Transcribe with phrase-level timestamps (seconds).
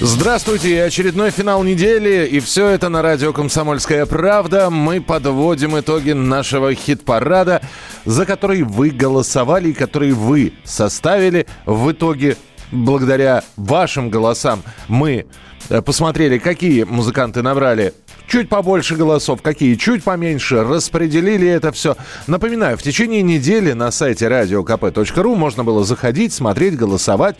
[0.00, 4.68] Здравствуйте, очередной финал недели, и все это на радио «Комсомольская правда».
[4.68, 7.62] Мы подводим итоги нашего хит-парада,
[8.04, 11.46] за который вы голосовали и который вы составили.
[11.64, 12.36] В итоге,
[12.70, 15.24] благодаря вашим голосам, мы
[15.70, 17.94] э, посмотрели, какие музыканты набрали
[18.28, 21.96] чуть побольше голосов, какие чуть поменьше, распределили это все.
[22.26, 27.36] Напоминаю, в течение недели на сайте radiokp.ru можно было заходить, смотреть, голосовать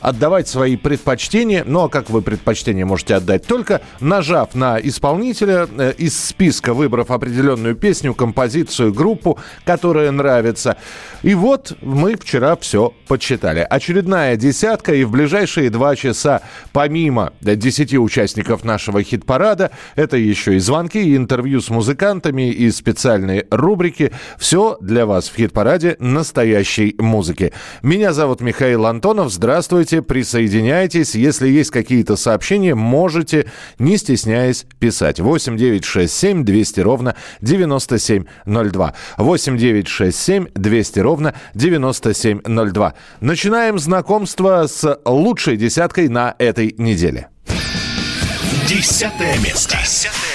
[0.00, 1.64] отдавать свои предпочтения.
[1.66, 3.46] Ну, а как вы предпочтения можете отдать?
[3.46, 10.76] Только нажав на исполнителя э, из списка, выбрав определенную песню, композицию, группу, которая нравится.
[11.22, 13.66] И вот мы вчера все подсчитали.
[13.68, 16.42] Очередная десятка, и в ближайшие два часа,
[16.72, 23.46] помимо 10 участников нашего хит-парада, это еще и звонки, и интервью с музыкантами, и специальные
[23.50, 24.12] рубрики.
[24.38, 27.52] Все для вас в хит-параде настоящей музыки.
[27.82, 29.30] Меня зовут Михаил Антонов.
[29.30, 31.14] Здравствуйте присоединяйтесь.
[31.14, 33.46] Если есть какие-то сообщения, можете,
[33.78, 35.20] не стесняясь, писать.
[35.20, 38.94] 8 9 6 7 200 ровно 9702.
[39.18, 42.94] 8 9 6 7 200 ровно 9702.
[43.20, 47.28] Начинаем знакомство с лучшей десяткой на этой неделе.
[48.68, 49.76] Десятое место.
[49.82, 50.29] Десятое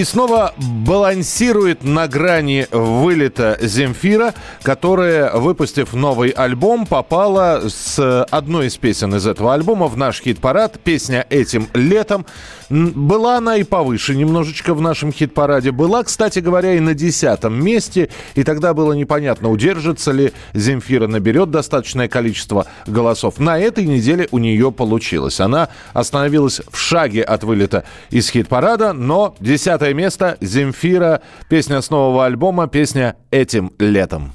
[0.00, 8.78] и снова балансирует на грани вылета Земфира, которая, выпустив новый альбом, попала с одной из
[8.78, 10.80] песен из этого альбома в наш хит-парад.
[10.80, 12.24] Песня «Этим летом».
[12.70, 15.72] Была она и повыше немножечко в нашем хит-параде.
[15.72, 18.10] Была, кстати говоря, и на десятом месте.
[18.36, 23.38] И тогда было непонятно, удержится ли Земфира, наберет достаточное количество голосов.
[23.38, 25.40] На этой неделе у нее получилось.
[25.40, 30.38] Она остановилась в шаге от вылета из хит-парада, но десятое место.
[30.40, 31.22] Земфира.
[31.48, 32.68] Песня с нового альбома.
[32.68, 34.32] Песня «Этим летом».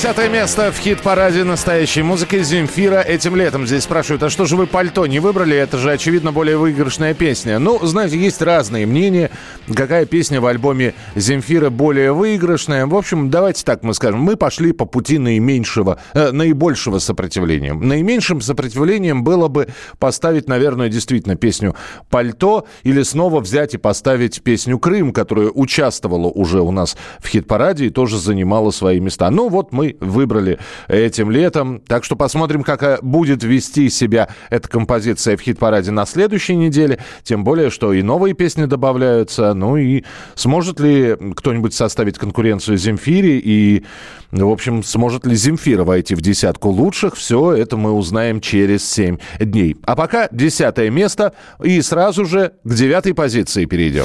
[0.00, 3.66] Десятое место в хит-параде настоящей музыки Земфира этим летом.
[3.66, 5.54] Здесь спрашивают, а что же вы пальто не выбрали?
[5.54, 7.58] Это же, очевидно, более выигрышная песня.
[7.58, 9.30] Ну, знаете, есть разные мнения,
[9.76, 12.86] какая песня в альбоме Земфира более выигрышная.
[12.86, 14.20] В общем, давайте так мы скажем.
[14.20, 17.72] Мы пошли по пути наименьшего, э, наибольшего сопротивления.
[17.74, 19.68] Наименьшим сопротивлением было бы
[19.98, 21.74] поставить, наверное, действительно песню
[22.10, 27.86] «Пальто» или снова взять и поставить песню «Крым», которая участвовала уже у нас в хит-параде
[27.86, 29.30] и тоже занимала свои места.
[29.30, 30.58] Ну, вот мы выбрали
[30.88, 31.80] этим летом.
[31.80, 36.98] Так что посмотрим, как э, будет вести себя эта композиция в хит-параде на следующей неделе.
[37.24, 39.54] Тем более, что и новые песни добавляются.
[39.54, 40.04] Ну и
[40.34, 43.38] сможет ли кто-нибудь составить конкуренцию Земфире?
[43.38, 43.84] И,
[44.30, 47.16] в общем, сможет ли Земфира войти в десятку лучших?
[47.16, 49.76] Все это мы узнаем через 7 дней.
[49.84, 51.34] А пока десятое место.
[51.62, 54.04] И сразу же к девятой позиции перейдем.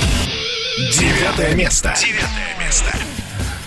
[0.78, 1.94] Девятое место.
[1.98, 3.05] Девятое место.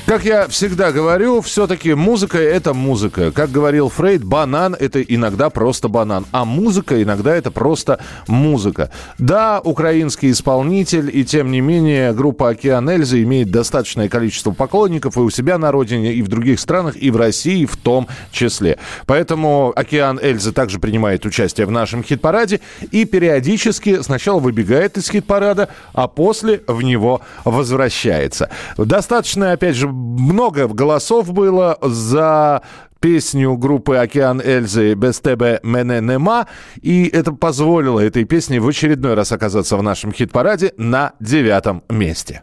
[0.08, 3.30] Как я всегда говорю, все-таки музыка– это музыка.
[3.30, 8.90] Как говорил Фрейд, банан– это иногда просто банан, а музыка иногда это просто музыка.
[9.18, 15.20] Да, украинский исполнитель, и тем не менее группа «Океан Эльза» имеет достаточное количество поклонников и
[15.20, 18.78] у себя на родине, и в других странах, и в России в том числе.
[19.04, 22.60] Поэтому «Океан Эльза» также принимает участие в нашем хит-параде
[22.92, 28.48] и периодически сначала выбегает из хит-парада, а после в него возвращается.
[28.78, 32.62] Достаточно, опять же, много голосов было за
[33.00, 36.46] песню группы «Океан Эльзы» «Без тебе мене нема»,
[36.80, 42.42] и это позволило этой песне в очередной раз оказаться в нашем хит-параде на девятом месте.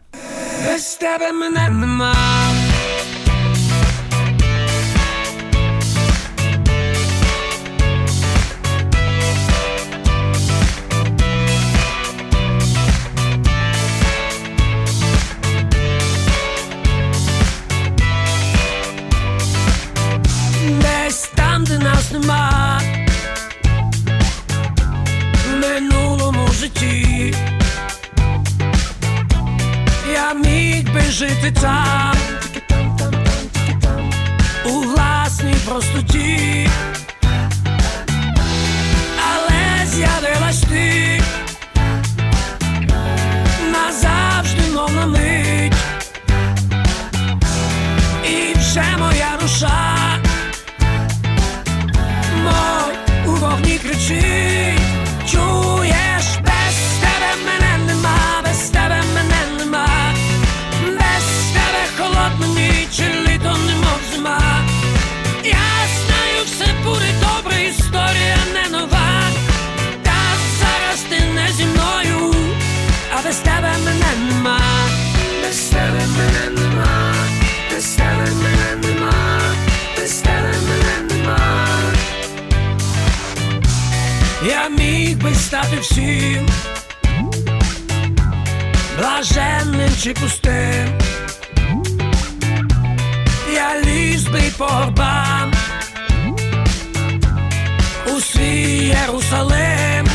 [0.66, 2.14] Без тебе мене нема.
[22.12, 22.80] Нема.
[25.46, 27.34] В минулому житті.
[30.12, 32.16] Я міг би жити там,
[34.64, 36.68] у власній простоті,
[39.28, 41.22] але з'явилась ти.
[43.72, 45.72] Назавжди, мов на мить,
[48.24, 50.05] і вже моя душа.
[53.56, 54.80] Вогні кричить,
[55.30, 60.14] чуєш, без тебе мене нема, без тебе мене нема,
[60.82, 64.40] без тебе холодна ніч, літо немов зима.
[65.44, 69.22] Я знаю, все буде добре, історія не нова.
[70.02, 70.16] Та
[70.60, 72.34] зараз ти не зі мною,
[73.18, 74.60] а без тебе мене нема,
[75.42, 77.14] без тебе мене нема,
[77.70, 79.40] без тебе мене нема,
[79.96, 80.35] без тебе
[84.48, 86.48] Я міг би стати всім,
[88.98, 90.98] блаженним чи пустим,
[93.54, 95.52] я ліз би по горбам
[98.16, 100.06] у свій Єрусалим,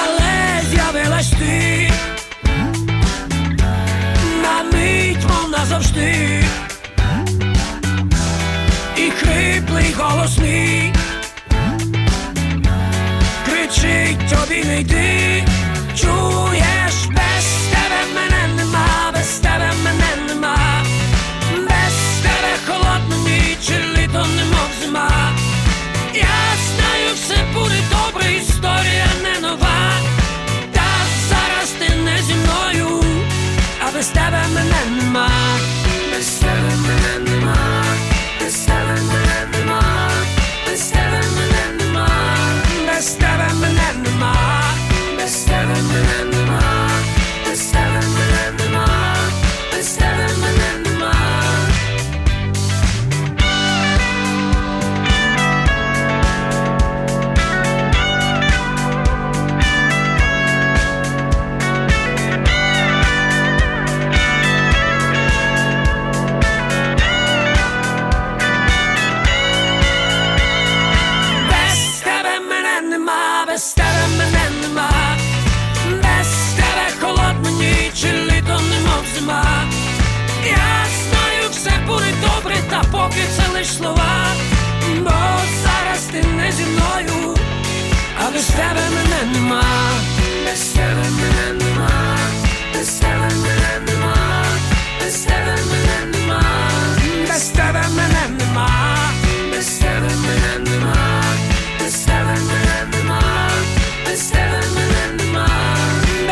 [0.00, 1.90] але з'явилась ти
[4.42, 6.44] на мить, мов назавжди,
[8.96, 10.38] і хриплий голос
[14.48, 15.44] тобі не йди,
[15.94, 20.56] чуєш, без тебе мене нема, без тебе мене нема,
[21.52, 25.32] без тебе холодна ніч, літо немов зима.
[26.14, 29.90] Я знаю, все буде добре, історія не нова.
[30.72, 30.86] Та
[31.28, 33.02] зараз ти не зі мною,
[33.80, 35.30] а без тебе мене нема,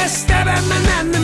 [0.04, 1.23] Best ever man and the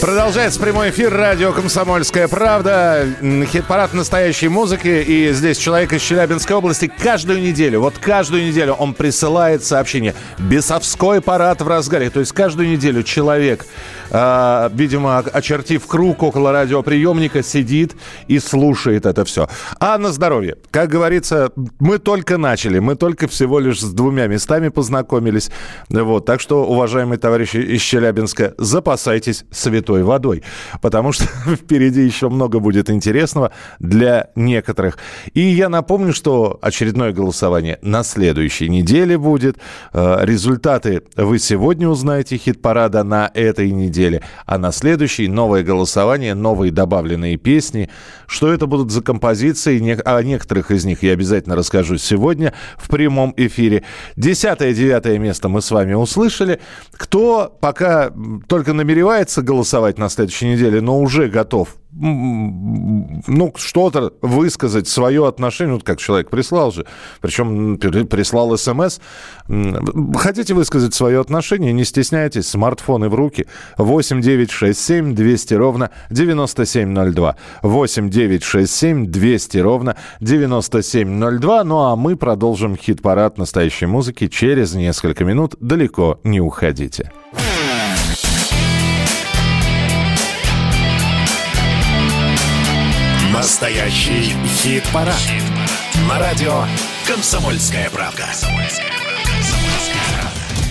[0.00, 3.04] Продолжается прямой эфир радио «Комсомольская правда».
[3.20, 4.86] Хит-парад настоящей музыки.
[4.86, 10.14] И здесь человек из Челябинской области каждую неделю, вот каждую неделю он присылает сообщение.
[10.38, 12.10] Бесовской парад в разгаре.
[12.10, 13.66] То есть каждую неделю человек,
[14.10, 17.96] а, видимо, очертив круг около радиоприемника, сидит
[18.26, 19.48] и слушает это все.
[19.80, 20.56] А на здоровье.
[20.70, 22.78] Как говорится, мы только начали.
[22.78, 25.50] Мы только всего лишь с двумя местами познакомились.
[25.88, 26.24] Вот.
[26.24, 30.42] Так что, уважаемые товарищи из Челябинска, запасайтесь святой водой,
[30.80, 31.24] потому что
[31.56, 34.98] впереди еще много будет интересного для некоторых.
[35.34, 39.58] И я напомню, что очередное голосование на следующей неделе будет.
[39.92, 43.97] Э, Результаты вы сегодня узнаете хит-парада на этой неделе,
[44.46, 47.90] а на следующей новое голосование, новые добавленные песни.
[48.26, 49.78] Что это будут за композиции?
[50.04, 53.84] О некоторых из них я обязательно расскажу сегодня в прямом эфире.
[54.16, 56.60] Десятое, девятое место мы с вами услышали.
[56.92, 58.12] Кто пока
[58.48, 65.84] только намеревается голосовать на следующей неделе, но уже готов ну, что-то высказать, свое отношение, вот
[65.84, 66.86] как человек прислал же,
[67.20, 69.00] причем прислал смс.
[70.14, 73.46] Хотите высказать свое отношение, не стесняйтесь, смартфоны в руки.
[73.76, 77.36] 8 9 6 7 200 ровно 9702.
[77.62, 81.64] 8 9 6 7 200 ровно 9702.
[81.64, 85.56] Ну а мы продолжим хит-парад настоящей музыки через несколько минут.
[85.60, 87.10] Далеко не уходите.
[93.38, 95.14] Настоящий хит-парад.
[96.08, 96.64] На радио
[97.06, 98.26] «Комсомольская правда».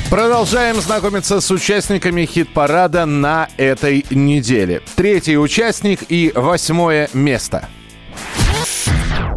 [0.09, 4.81] Продолжаем знакомиться с участниками хит-парада на этой неделе.
[4.97, 7.69] Третий участник и восьмое место.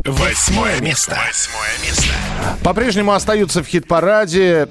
[0.05, 1.17] Восьмое место.
[1.25, 2.13] Восьмое место.
[2.63, 4.69] По-прежнему остаются в хит-параде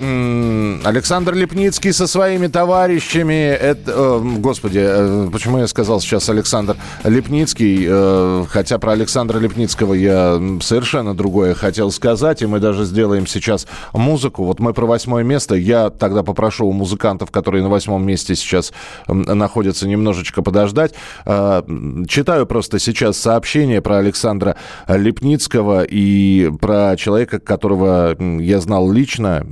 [0.84, 3.50] Александр Лепницкий со своими товарищами.
[3.50, 7.86] Это, э, господи, э, почему я сказал сейчас Александр Лепницкий?
[7.90, 12.42] Э, хотя про Александра Лепницкого я совершенно другое хотел сказать.
[12.42, 14.44] И мы даже сделаем сейчас музыку.
[14.46, 15.56] Вот мы про восьмое место.
[15.56, 18.72] Я тогда попрошу у музыкантов, которые на восьмом месте сейчас
[19.08, 20.94] находятся, немножечко подождать.
[21.26, 24.56] Читаю просто сейчас сообщение про Александра
[24.88, 29.46] Лепницкого и про человека, которого я знал лично,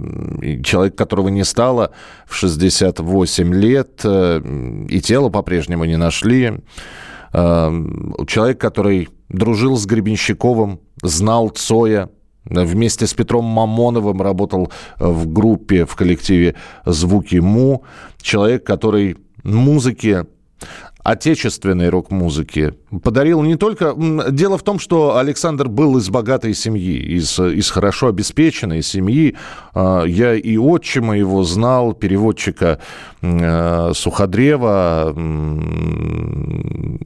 [0.63, 1.91] человек, которого не стало
[2.25, 4.41] в 68 лет, э,
[4.89, 6.53] и тело по-прежнему не нашли.
[7.33, 7.71] Э,
[8.27, 12.09] Человек, который дружил с Гребенщиковым, знал Цоя,
[12.49, 17.83] Вместе с Петром Мамоновым работал э, в группе, в коллективе «Звуки Му».
[18.21, 20.25] Человек, который музыке
[21.07, 23.95] отечественной рок-музыки подарил не только...
[24.29, 29.37] Дело в том, что Александр был из богатой семьи, из, из хорошо обеспеченной семьи.
[29.73, 32.79] А, Я и отчима его знал, переводчика
[33.21, 35.13] э, Суходрева,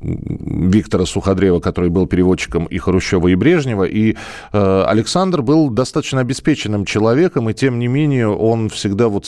[0.01, 3.84] Виктора Суходрева, который был переводчиком и Хрущева, и Брежнева.
[3.84, 4.15] И
[4.51, 9.27] э, Александр был достаточно обеспеченным человеком, и тем не менее он всегда вот...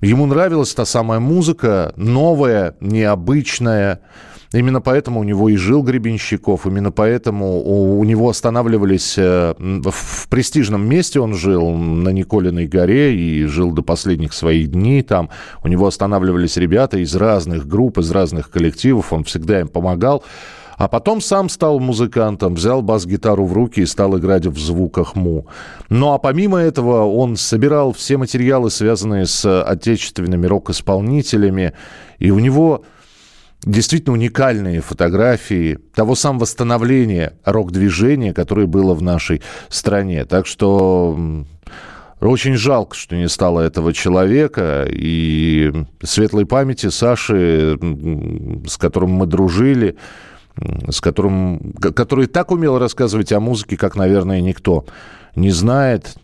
[0.00, 4.00] Ему нравилась та самая музыка, новая, необычная.
[4.52, 10.28] Именно поэтому у него и жил Гребенщиков, именно поэтому у, у него останавливались э, в
[10.28, 15.30] престижном месте он жил, на Николиной горе, и жил до последних своих дней там.
[15.64, 20.22] У него останавливались ребята из разных групп, из разных коллективов, он всегда им помогал.
[20.76, 25.46] А потом сам стал музыкантом, взял бас-гитару в руки и стал играть в звуках Му.
[25.88, 31.72] Ну а помимо этого он собирал все материалы, связанные с отечественными рок-исполнителями.
[32.18, 32.84] И у него
[33.62, 40.24] действительно уникальные фотографии того самого становления рок-движения, которое было в нашей стране.
[40.24, 41.16] Так что
[42.20, 44.86] очень жалко, что не стало этого человека.
[44.90, 47.78] И светлой памяти Саши,
[48.66, 49.96] с которым мы дружили,
[50.88, 54.84] с которым, ко- который так умел рассказывать о музыке, как, наверное, никто
[55.36, 56.14] не знает.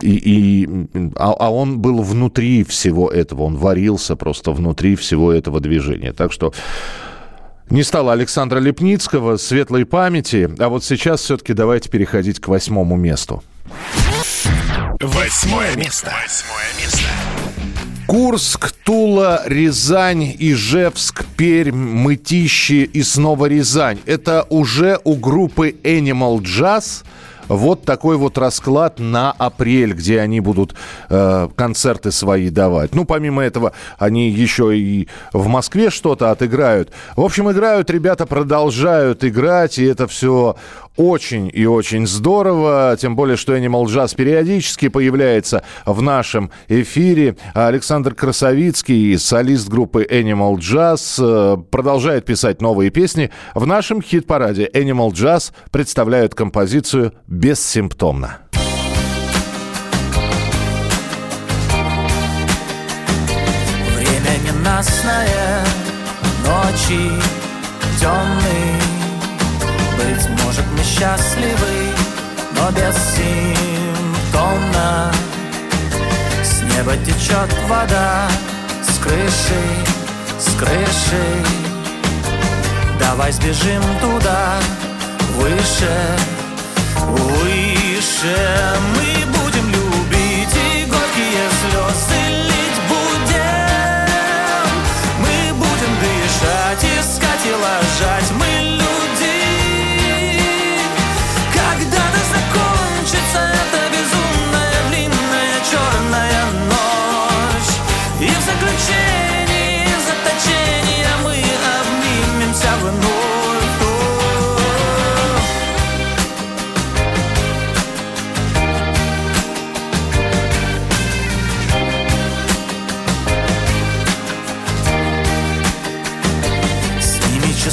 [0.00, 0.68] И, и,
[1.16, 6.12] а, а он был внутри всего этого, он варился просто внутри всего этого движения.
[6.12, 6.52] Так что
[7.70, 10.48] не стало Александра Лепницкого, светлой памяти.
[10.58, 13.42] А вот сейчас все-таки давайте переходить к восьмому месту.
[15.00, 16.12] Восьмое место.
[16.22, 17.09] Восьмое место.
[18.10, 24.00] Курск, Тула, Рязань, Ижевск, Пермь, Мытищи и снова Рязань.
[24.04, 27.04] Это уже у группы Animal Jazz
[27.50, 30.74] Вот такой вот расклад на апрель, где они будут
[31.08, 32.94] э, концерты свои давать.
[32.94, 36.90] Ну, помимо этого, они еще и в Москве что-то отыграют.
[37.16, 40.54] В общем, играют ребята, продолжают играть, и это все
[40.96, 47.36] очень и очень здорово, тем более, что Animal Jazz периодически появляется в нашем эфире.
[47.54, 53.30] Александр Красовицкий, солист группы Animal Jazz, э, продолжает писать новые песни.
[53.54, 58.38] В нашем хит-параде Animal Jazz представляют композицию «Бессимптомно».
[63.96, 65.64] Время ненастное,
[66.44, 67.10] ночи
[68.00, 68.99] темные
[70.00, 71.92] Быть может мы счастливы,
[72.56, 75.12] но бессимптомно
[76.42, 78.26] С неба течет вода,
[78.82, 79.60] с крыши,
[80.38, 81.44] с крыши.
[82.98, 84.58] Давай сбежим туда,
[85.36, 86.16] выше,
[86.96, 88.38] выше.
[88.96, 94.08] Мы будем любить и горькие слезы лить будем.
[95.18, 98.49] Мы будем дышать, искать и ложать Мы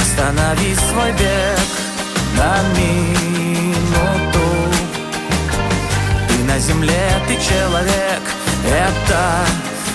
[0.00, 1.68] Останови свой бег
[2.38, 4.48] на минуту.
[6.28, 8.22] Ты на земле, ты человек,
[8.66, 9.44] это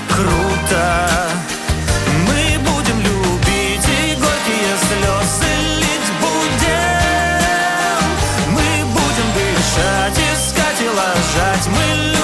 [0.10, 1.08] круто
[11.70, 12.17] ложать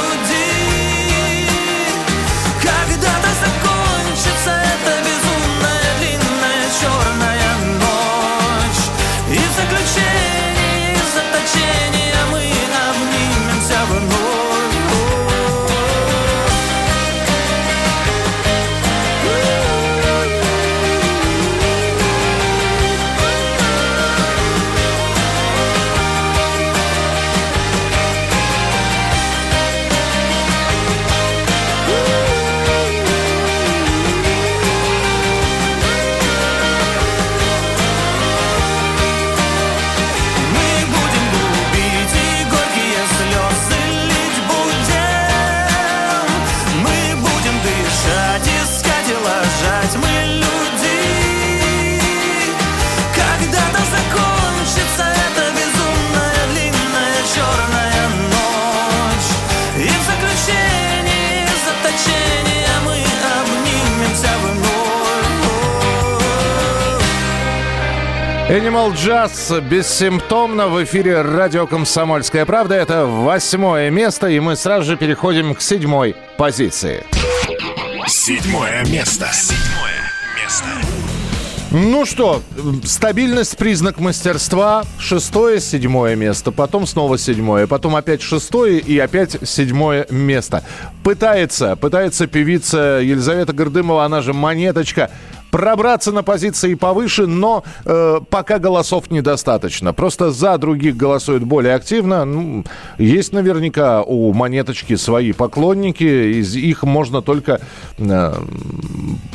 [68.83, 72.75] Animal Jazz бессимптомно в эфире радио «Комсомольская правда».
[72.75, 77.05] Это восьмое место, и мы сразу же переходим к седьмой позиции.
[78.07, 79.29] Седьмое место.
[79.31, 80.67] Седьмое место.
[81.71, 82.41] Ну что,
[82.83, 84.83] стабильность признак мастерства.
[84.99, 90.61] Шестое, седьмое место, потом снова седьмое, потом опять шестое и опять седьмое место.
[91.05, 95.09] Пытается, пытается певица Елизавета Гордымова, она же Монеточка,
[95.53, 99.93] пробраться на позиции повыше, но э, пока голосов недостаточно.
[99.93, 102.25] Просто за других голосуют более активно.
[102.25, 102.65] Ну,
[102.97, 107.61] есть наверняка у монеточки свои поклонники, из их можно только
[107.99, 108.33] э,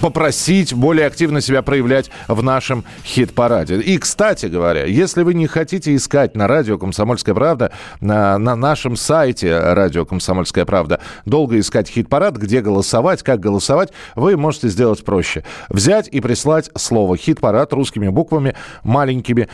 [0.00, 3.78] попросить более активно себя проявлять в нашем хит-параде.
[3.80, 8.96] И, кстати говоря, если вы не хотите искать на радио «Комсомольская правда», на, на нашем
[8.96, 15.44] сайте радио «Комсомольская правда», долго искать хит-парад, где голосовать, как голосовать, вы можете сделать проще.
[15.68, 19.48] Взять и прислать слово «хит-парад» русскими буквами, маленькими,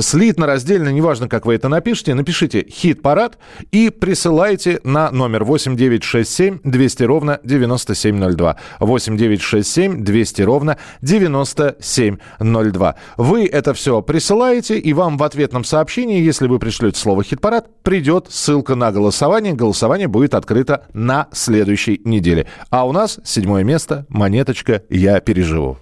[0.00, 3.38] слитно, раздельно, неважно, как вы это напишите, напишите «хит-парад»
[3.70, 8.56] и присылайте на номер 8967 200 ровно 9702.
[8.80, 12.94] 8967 200 ровно 9702.
[13.16, 18.26] Вы это все присылаете, и вам в ответном сообщении, если вы пришлете слово «хит-парад», придет
[18.30, 19.54] ссылка на голосование.
[19.54, 22.46] Голосование будет открыто на следующей неделе.
[22.70, 25.78] А у нас седьмое место, монеточка «Я переживу».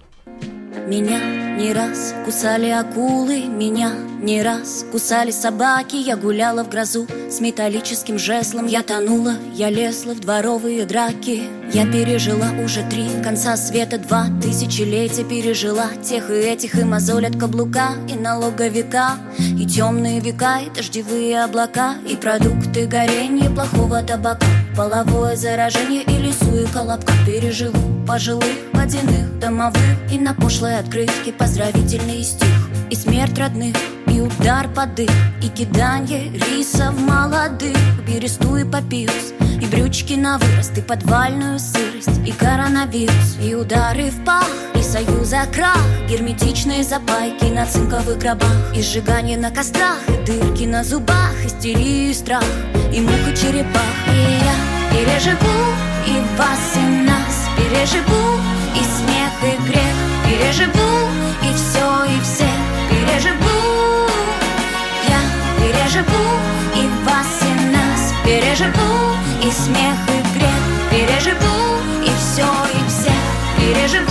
[0.87, 1.19] Меня
[1.57, 5.95] не раз кусали акулы меня Не раз кусали собаки.
[5.95, 8.67] Я гуляла в грозу с металлическим жезлом.
[8.67, 11.43] Я тонула, я лезла в дворовые драки.
[11.73, 17.37] Я пережила уже три конца света Два тысячелетия пережила Тех и этих и мозоль от
[17.37, 24.47] каблука И налоговика И темные века, и дождевые облака И продукты горения плохого табака
[24.79, 28.05] Половое заражение и лесу и колобка Переживу.
[28.07, 32.47] Пожилых, водяных, домовых И на пошлой открытке поздравительный стих.
[32.89, 33.75] И смерть родных,
[34.07, 35.09] и удар под дых
[35.43, 37.75] И киданье риса в молодых.
[38.07, 44.23] Бересту и папирус И брючки на вырост, и подвальную сырость И коронавирус, и удары в
[44.23, 50.63] пах И союза крах, герметичные запайки На цинковых гробах И сжигание на кострах, и дырки
[50.63, 52.45] на зубах Истерию и страх,
[52.93, 53.83] и мух и черепах.
[54.07, 55.59] И я переживу
[56.05, 57.47] и вас, и нас.
[57.57, 58.39] Переживу
[58.75, 59.95] и смех, и грех.
[60.25, 61.09] Переживу
[61.43, 64.07] и все, и всех Переживу.
[65.07, 65.21] Я
[65.59, 66.25] переживу
[66.75, 68.13] и вас, и нас.
[68.23, 70.61] Переживу и смех, и грех.
[70.91, 73.23] Переживу и все, и всех
[73.57, 74.08] Переживу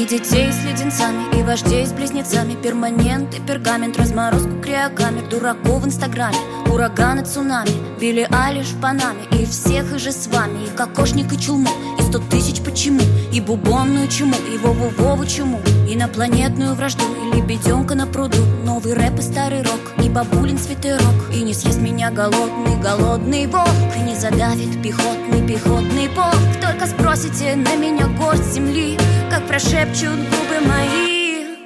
[0.00, 2.54] И детей с леденцами, и вождей с близнецами.
[2.54, 5.28] Перманент и пергамент, разморозку криокамер.
[5.28, 6.38] Дураков в инстаграме,
[6.72, 7.68] ураганы, цунами.
[8.00, 10.64] Билли Алиш в Панаме, и всех и же с вами.
[10.64, 13.02] И кокошник, и чулму, и сто тысяч почему?
[13.30, 15.60] И бубонную чуму, и Вову-Вову чуму.
[15.86, 18.38] Инопланетную вражду, и лебеденка на пруду
[18.82, 23.68] Новый рэп и старый рок, и бабулин свитерок И не съест меня голодный, голодный волк
[24.06, 28.96] не задавит пехотный, пехотный полк Только спросите на меня горсть земли
[29.30, 31.58] Как прошепчут губы мои.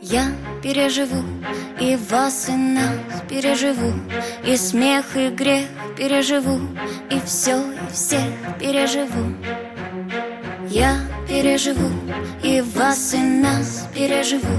[0.00, 0.28] Я
[0.62, 1.22] переживу
[1.78, 2.90] и вас, и нас
[3.28, 3.92] переживу.
[4.46, 6.58] И смех, и грех переживу
[7.10, 8.24] И все, и всех
[8.58, 9.34] переживу
[10.76, 11.90] я переживу
[12.42, 14.56] и вас, и нас переживу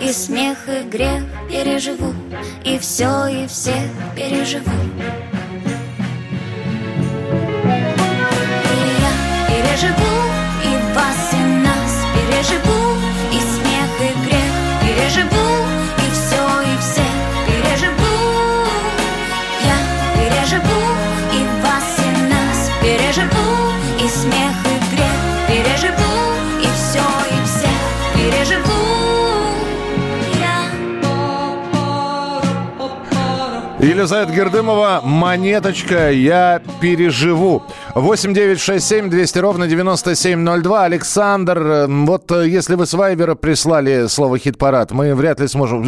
[0.00, 2.14] И смех, и грех переживу
[2.64, 4.70] И все, и всех переживу.
[8.64, 9.12] И я
[9.48, 10.14] переживу
[10.68, 12.80] и вас, и нас переживу
[13.32, 14.52] И смех, и грех
[14.82, 15.45] переживу
[33.86, 37.62] Елизавета Гердымова, монеточка, я переживу.
[37.96, 40.84] 8 9 6 7 200 ровно 9702.
[40.84, 45.82] Александр, вот э, если вы с Вайбера прислали слово хит-парад, мы вряд ли сможем...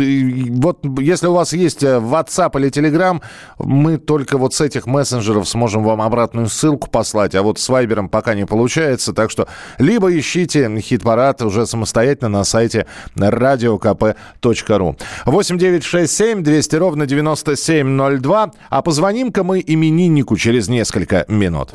[0.58, 3.20] Вот если у вас есть э, WhatsApp или Telegram,
[3.58, 8.08] мы только вот с этих мессенджеров сможем вам обратную ссылку послать, а вот с Вайбером
[8.08, 9.46] пока не получается, так что
[9.78, 14.96] либо ищите хит-парад уже самостоятельно на сайте radiokp.ru.
[15.26, 18.50] 8 9 6 7 200 ровно 9702.
[18.70, 21.74] А позвоним-ка мы имениннику через несколько минут.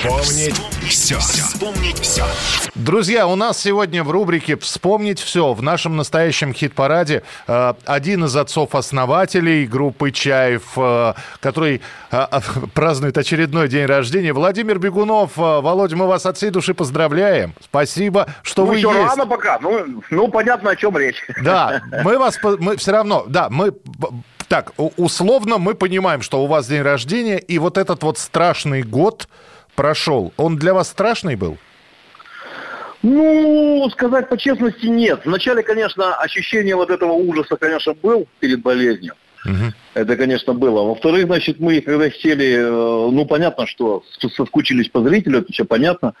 [0.00, 0.56] Вспомнить
[0.88, 1.18] все.
[1.18, 2.24] Вспомнить все.
[2.74, 8.34] Друзья, у нас сегодня в рубрике «Вспомнить все» в нашем настоящем хит-параде э, один из
[8.34, 12.26] отцов-основателей группы «Чаев», э, который э,
[12.72, 15.32] празднует очередной день рождения, Владимир Бегунов.
[15.36, 17.52] Э, Володя, мы вас от всей души поздравляем.
[17.62, 19.10] Спасибо, что Ну, вы еще есть.
[19.10, 19.58] рано пока.
[19.60, 21.22] Ну, ну, понятно, о чем речь.
[21.42, 23.72] Да, мы вас, мы все равно, да, мы,
[24.48, 29.28] так, условно мы понимаем, что у вас день рождения, и вот этот вот страшный год
[29.80, 30.34] прошел.
[30.36, 31.56] Он для вас страшный был?
[33.02, 35.22] Ну, сказать по честности, нет.
[35.24, 39.14] Вначале, конечно, ощущение вот этого ужаса, конечно, был перед болезнью.
[39.94, 40.82] Это, конечно, было.
[40.82, 44.04] Во-вторых, значит, мы, когда сели, э, ну, понятно, что
[44.36, 46.12] соскучились по зрителю, это все понятно.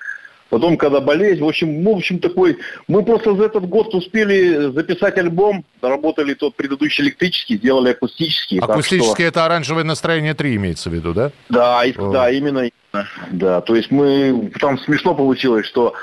[0.50, 2.58] Потом, когда болезнь, в общем, ну, в общем, такой...
[2.88, 8.58] Мы просто за этот год успели записать альбом, доработали тот предыдущий электрический, сделали акустический.
[8.58, 11.30] так что- это оранжевое настроение 3 имеется в виду, да?
[11.48, 12.10] Да, и- О.
[12.10, 12.58] да, именно,
[12.92, 13.08] именно.
[13.30, 15.94] Да, то есть мы там смешно получилось, что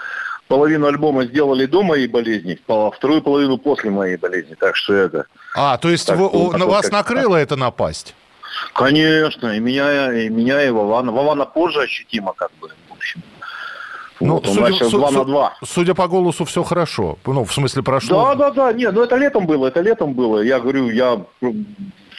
[0.47, 4.55] половину альбома сделали до моей болезни, а вторую половину после моей болезни.
[4.57, 8.15] Так что это, А, то есть Так, вы- ну, у- вас как- накрыло это напасть?
[8.73, 11.11] конечно, и меня, и меня, и Вована.
[11.11, 13.21] Вована позже ощутимо, как бы, в общем.
[14.19, 15.53] Вот, он начал су- два су- на два.
[15.63, 17.17] судя по голосу, все хорошо.
[17.25, 18.25] Ну, в смысле, прошло.
[18.25, 20.41] Да, да, да, нет, ну это летом было, это летом было.
[20.41, 21.65] Я говорю, я, м,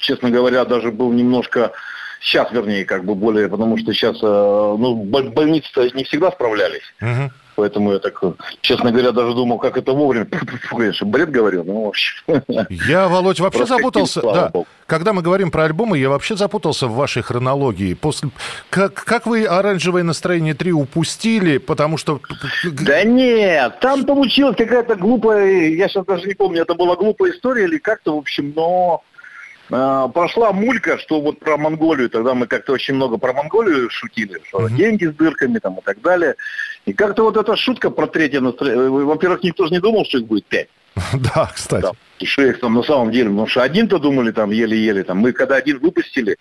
[0.01, 1.73] честно говоря, даже был немножко
[2.21, 6.83] Сейчас, вернее, как бы более, потому что сейчас, э, ну, боль- больницы не всегда справлялись.
[7.01, 7.31] Мгм.
[7.59, 8.23] Поэтому я так,
[8.61, 10.29] честно говоря, даже думал, как это вовремя.
[10.71, 12.15] Конечно, бред говорил, ну, в общем.
[12.89, 14.23] Я, Володь, вообще Просто запутался.
[14.23, 14.51] Да.
[14.51, 14.69] богу.
[14.87, 17.95] Когда мы говорим про альбомы, я вообще запутался в вашей хронологии.
[17.95, 18.31] После...
[18.71, 22.21] Как, как вы «Оранжевое настроение 3» упустили, потому что...
[22.63, 27.65] Да нет, там получилась какая-то глупая, я сейчас даже не помню, это была глупая история
[27.65, 29.03] или как-то, в общем, но
[29.71, 34.41] э, прошла мулька, что вот про Монголию, тогда мы как-то очень много про Монголию шутили,
[34.49, 34.77] что Мгм.
[34.77, 36.35] деньги с дырками там и так далее.
[36.87, 40.27] И как-то вот эта шутка про третье настроение, во-первых, никто же не думал, что их
[40.27, 40.69] будет пять.
[41.35, 41.83] Да, кстати.
[41.83, 41.93] Да.
[42.19, 45.33] И что их там на самом деле, потому что один-то думали там еле-еле, там мы
[45.33, 46.37] когда один выпустили,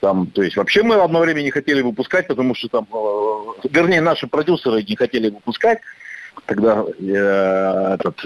[0.00, 4.00] там, то есть вообще мы одно время не хотели выпускать, потому что там, э, вернее,
[4.00, 5.78] наши продюсеры не хотели выпускать,
[6.50, 8.16] тогда э, этот,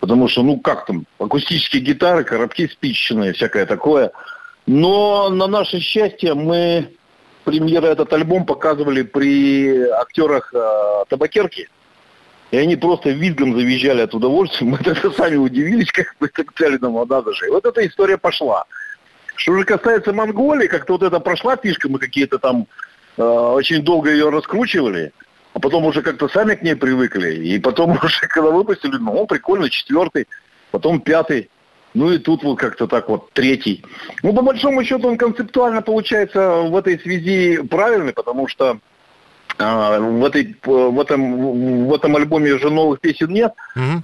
[0.00, 4.10] потому что, ну как там, акустические гитары, коробки спичечные, всякое такое.
[4.66, 6.88] Но на наше счастье мы
[7.44, 11.68] премьера этот альбом показывали при актерах э, табакерки.
[12.52, 14.66] И они просто визгом завизжали от удовольствия.
[14.70, 17.46] Мы тогда сами удивились, как бы так далее, нам надо же.
[17.46, 18.64] И вот эта история пошла.
[19.36, 22.66] Что же касается Монголии, как-то вот это прошла фишка, мы какие-то там
[23.18, 25.12] э, очень долго ее раскручивали,
[25.54, 27.36] а потом уже как-то сами к ней привыкли.
[27.36, 30.26] И потом уже, когда выпустили, ну, прикольно, четвертый,
[30.70, 31.48] потом пятый.
[31.94, 33.84] Ну и тут вот как-то так вот третий.
[34.24, 38.78] Ну, по большому счету, он концептуально получается в этой связи правильный, потому что
[39.58, 43.52] а, в, этой, в, этом, в этом альбоме же новых песен нет.
[43.76, 44.02] Мгм.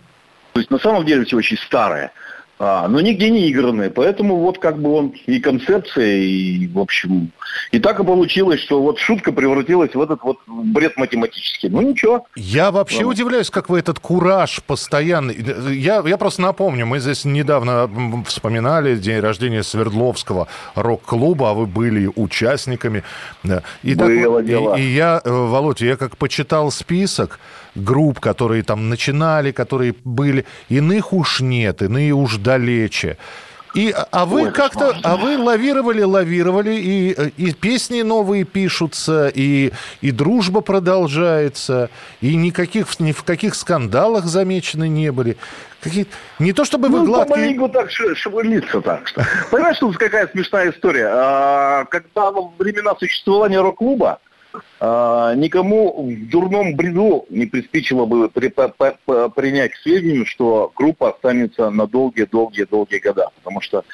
[0.53, 2.13] То есть на самом деле все очень старое.
[2.62, 3.88] А, но нигде не игранные.
[3.88, 7.33] Поэтому вот как бы он и концепция, и в общем...
[7.73, 11.70] И так и получилось, что вот шутка превратилась в этот вот бред математический.
[11.70, 12.27] Ну ничего.
[12.37, 13.09] Я вообще Ну.
[13.09, 15.35] удивляюсь, как вы этот кураж постоянный...
[15.75, 17.90] Я, я просто напомню, мы здесь недавно
[18.27, 23.03] вспоминали день рождения Свердловского рок-клуба, а вы были участниками.
[23.42, 23.62] Да.
[23.83, 24.75] И так Было и- дело.
[24.77, 27.40] И, я, э, Володя, я как почитал список
[27.75, 33.17] групп, которые там начинали, которые были, иных уж нет, иные уж далече.
[33.73, 38.43] И, а- а вы Ой, как-то, а вы лавировали, лавировали, и, э, и песни новые
[38.43, 41.89] пишутся, и, и дружба продолжается,
[42.21, 45.37] и никаких, ни в каких скандалах замечены не были.
[45.81, 46.07] Какие,
[46.41, 47.35] не то чтобы вы Ну, гладкие...
[47.37, 49.25] помаленьку так шевелиться так что.
[49.53, 51.09] Понимаешь, тут какая смешная история.
[51.09, 54.19] А, Когда во времена существования рок-клуба
[54.81, 60.73] а, никому в дурном бреду не приспичило бы при- по- по- принять к сведению, что
[60.75, 63.29] группа останется на долгие-долгие-долгие года.
[63.37, 63.85] Потому что,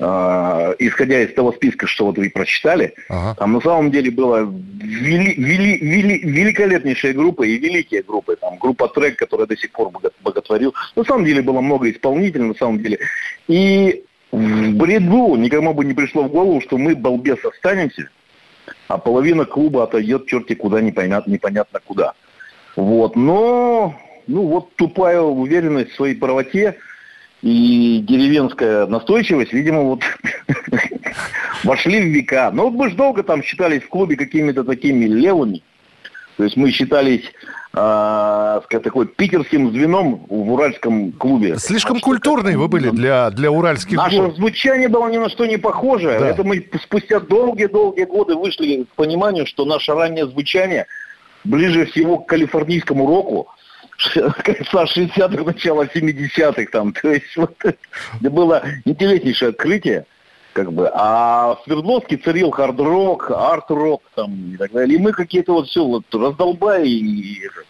[0.00, 3.34] а, исходя из того списка, что вот вы прочитали, Ага.
[3.38, 8.36] там на самом деле была вели- вели- вели- великолепнейшая группа и великие группы.
[8.36, 10.74] Там группа Трек, которая до сих пор бого- боготворил.
[10.96, 12.98] На самом деле было много исполнителей, на самом деле.
[13.48, 18.10] И в бреду никому бы не пришло в голову, что мы, балбес, останемся,
[18.88, 22.14] а половина клуба отойдет черти куда, непонятно, непонятно куда.
[22.74, 23.94] Вот, но,
[24.26, 26.78] ну вот тупая уверенность в своей правоте
[27.42, 30.02] и деревенская настойчивость, видимо, вот
[31.64, 32.50] вошли в века.
[32.52, 35.62] Но вот мы же долго там считались в клубе какими-то такими левыми.
[36.36, 37.24] То есть мы считались
[37.72, 41.58] сказать, такой питерским звеном в уральском клубе.
[41.58, 44.34] Слишком Что культурные вы были для, для уральских Наше гор.
[44.34, 46.16] звучание было ни на что не похоже.
[46.18, 46.28] Да.
[46.28, 50.86] Это мы спустя долгие-долгие годы вышли к пониманию, что наше раннее звучание
[51.44, 53.48] ближе всего к калифорнийскому року,
[54.14, 56.92] конца 60-х, начала 70-х там.
[56.92, 60.06] То есть вот это было интереснейшее открытие.
[60.52, 60.90] Как бы.
[60.92, 64.98] А в Свердловске царил хард-рок, арт-рок там, и так далее.
[64.98, 67.60] И мы какие-то вот все вот раздолбаи и это,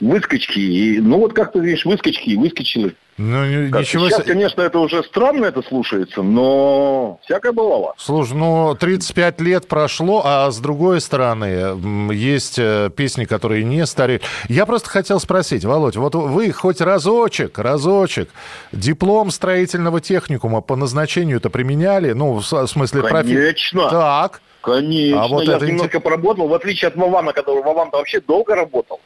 [0.00, 0.58] выскочки.
[0.58, 2.94] И, ну вот как-то, видишь, выскочки и выскочили.
[3.22, 7.94] Ну, ничего Сейчас, конечно, это уже странно это слушается, но всякое бывало.
[7.98, 14.22] Слушай, ну 35 лет прошло, а с другой стороны, есть э, песни, которые не стареют.
[14.48, 18.30] Я просто хотел спросить, Володь, вот вы хоть разочек, разочек
[18.72, 22.12] диплом строительного техникума по назначению-то применяли?
[22.12, 25.24] Ну, в смысле, профи- Конечно, Так, конечно.
[25.24, 28.98] А вот я это немножко поработал, в отличие от Вована, который Вован вообще долго работал.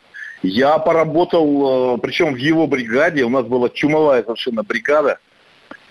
[0.45, 5.19] Я поработал, э, причем в его бригаде, у нас была чумовая совершенно бригада.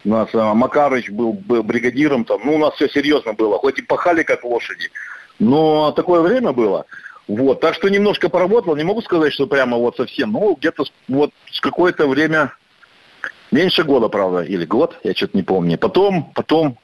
[0.05, 3.81] У нас э, Макарыч был бригадиром там, ну у нас все серьезно было, хоть и
[3.81, 4.91] пахали как лошади,
[5.39, 6.85] но такое время было.
[7.27, 11.31] Вот, так что немножко поработал, не могу сказать, что прямо вот совсем, ну где-то вот
[11.51, 12.53] с какое-то время,
[13.49, 15.79] меньше года, правда, или год, я что-то не помню.
[15.79, 16.77] Потом, потом,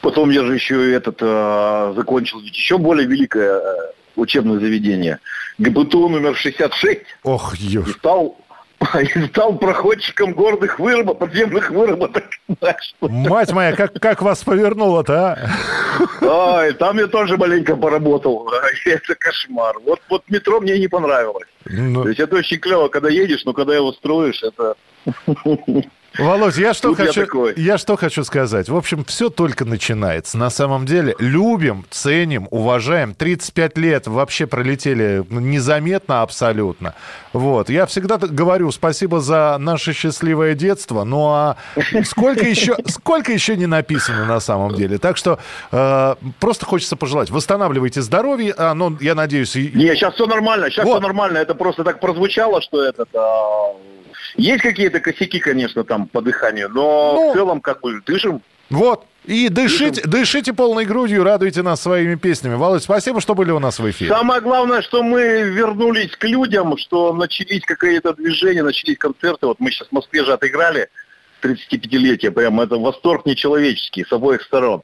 [0.00, 3.74] потом я же еще этот э, закончил еще более великое э,
[4.14, 5.18] учебное заведение,
[5.62, 7.84] ГБТУ номер 66, ох, и ё.
[7.86, 8.36] стал
[9.00, 12.24] И стал проходчиком горных выработок, подземных выработок.
[13.00, 15.38] Мать моя, как, как вас повернуло-то,
[16.20, 16.62] а?
[16.64, 18.50] Ой, там я тоже маленько поработал.
[18.84, 19.76] Это кошмар.
[19.84, 21.48] Вот, вот метро мне не понравилось.
[21.64, 24.74] Ну, То есть это очень клево, когда едешь, но когда его строишь, это...
[26.18, 27.54] Володь, я что, Тут я хочу, такой.
[27.56, 28.68] я что хочу сказать.
[28.68, 30.36] В общем, все только начинается.
[30.36, 33.14] На самом деле, любим, ценим, уважаем.
[33.14, 36.94] 35 лет вообще пролетели незаметно абсолютно.
[37.32, 37.70] Вот.
[37.70, 41.04] Я всегда говорю спасибо за наше счастливое детство.
[41.04, 41.56] Ну а
[42.04, 44.98] сколько еще, сколько еще не написано на самом деле.
[44.98, 45.38] Так что
[45.70, 47.30] э, просто хочется пожелать.
[47.30, 48.52] Восстанавливайте здоровье.
[48.52, 50.98] Оно, я надеюсь, и- Не, сейчас все нормально, сейчас Вот.
[50.98, 51.38] все нормально.
[51.38, 53.08] Это просто так прозвучало, что этот...
[53.14, 53.72] а,
[54.36, 57.30] Есть какие-то косяки, конечно, там по дыханию, но Ну.
[57.30, 58.40] в целом как бы дышим.
[58.70, 59.04] Вот.
[59.24, 62.54] И дышите, дышите полной грудью, радуйте нас своими песнями.
[62.54, 64.10] Володь, спасибо, что были у нас в эфире.
[64.10, 69.46] Самое главное, что мы вернулись к людям, что начались какие-то движения, начались концерты.
[69.46, 70.88] Вот мы сейчас в Москве же отыграли
[71.42, 72.30] 35-летие.
[72.32, 74.82] Прям это восторг нечеловеческий с обоих сторон.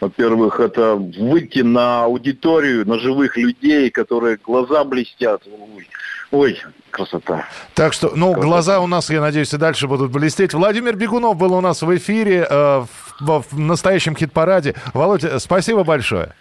[0.00, 5.42] Во-первых, это выйти на аудиторию, на живых людей, которые глаза блестят.
[6.30, 6.60] Ой
[6.94, 7.46] красота.
[7.74, 10.54] Так что, ну, глаза у нас, я надеюсь, и дальше будут блестеть.
[10.54, 12.84] Владимир Бегунов был у нас в эфире э,
[13.20, 14.74] в, в настоящем хит-параде.
[14.94, 16.32] Володя, спасибо большое.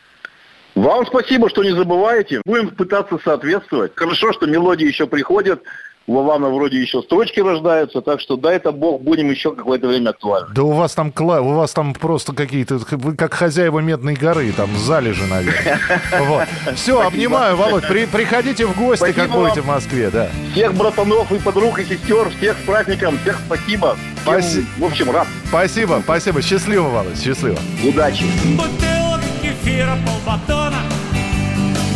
[0.76, 2.42] Вам спасибо, что не забываете.
[2.46, 3.92] Будем пытаться соответствовать.
[3.96, 5.62] Хорошо, что мелодии еще приходят.
[6.06, 10.10] У Вована вроде еще строчки рождаются, так что дай это бог, будем еще какое-то время
[10.10, 10.50] актуальны.
[10.54, 14.52] Да у вас там кла- у вас там просто какие-то, вы как хозяева Медной горы,
[14.52, 15.80] там залежи, наверное.
[16.20, 16.48] Вот.
[16.76, 19.70] Все, обнимаю, Володь, при- приходите в гости, как Спасибо будете вам.
[19.70, 20.28] в Москве, да.
[20.52, 23.96] Всех братанов и подруг, и сестер, всех с праздником, всех спасибо.
[24.42, 25.28] Всем, В общем, рад.
[25.48, 27.58] Спасибо, спасибо, счастливо, Володь, счастливо.
[27.88, 28.26] Удачи.
[28.58, 30.80] Бутылка кефира полбатона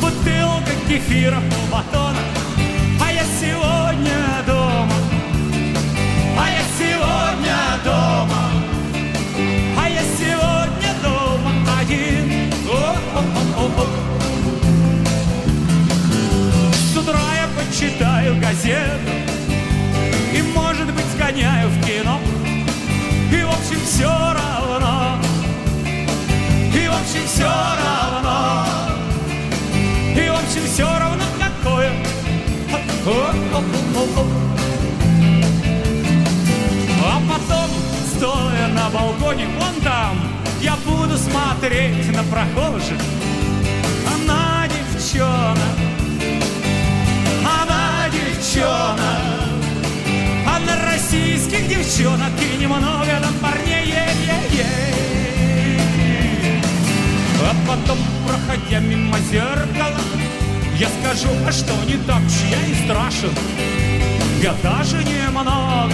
[0.01, 2.16] Бутылка кефира полбатона
[18.27, 19.11] почитаю газету
[20.33, 22.19] И, может быть, сгоняю в кино.
[23.31, 25.17] И, в общем, все равно.
[26.73, 28.65] И в общем все равно.
[30.15, 31.91] И в общем все равно какое.
[37.03, 37.69] А потом,
[38.15, 40.17] стоя на балконе вон там
[40.61, 42.99] Я буду смотреть на прохожих.
[44.13, 45.86] Она девчонок Она
[48.57, 48.99] девчонок.
[50.47, 54.65] А на российских девчонок И немного там парней Е-е-е.
[57.41, 60.01] А потом, проходя мимо зеркала
[60.77, 63.31] Я скажу, а что не так уж я и страшен?
[64.41, 65.93] Я даже немного.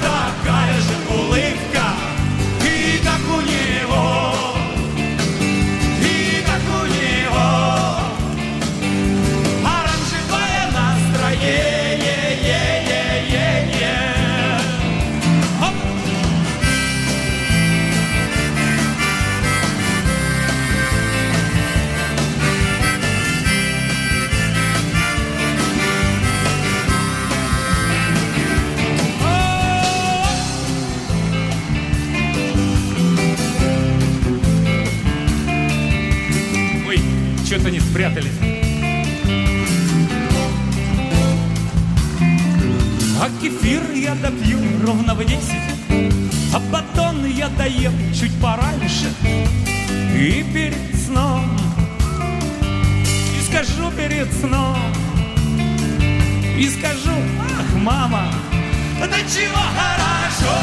[0.00, 0.61] меня
[37.92, 38.32] спрятались.
[43.20, 45.60] А кефир я допью ровно в десять,
[46.54, 49.12] А батон я доем чуть пораньше.
[50.16, 51.44] И перед сном,
[53.38, 54.78] и скажу перед сном,
[56.58, 57.16] И скажу,
[57.58, 58.24] ах, мама,
[59.00, 60.56] да чего хорошо.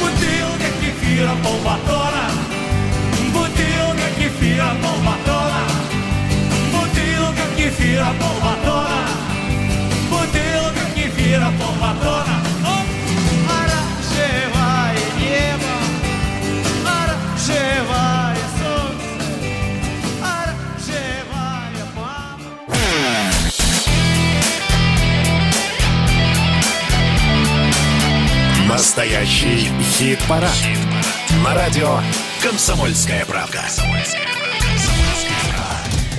[0.00, 1.91] Бутылка кефира полбатона,
[4.42, 5.62] Кефира полбатона,
[6.72, 9.06] Бутылка кефира полбатона,
[10.10, 12.36] Бутылка кефира полбатона.
[12.66, 12.86] Оп!
[13.48, 15.74] Оранжевое небо,
[16.84, 19.20] оранжевое солнце,
[20.24, 22.50] оранжевая мама.
[28.66, 30.58] Настоящий хит-парад.
[31.44, 32.00] На радио
[32.42, 33.60] «Комсомольская правда».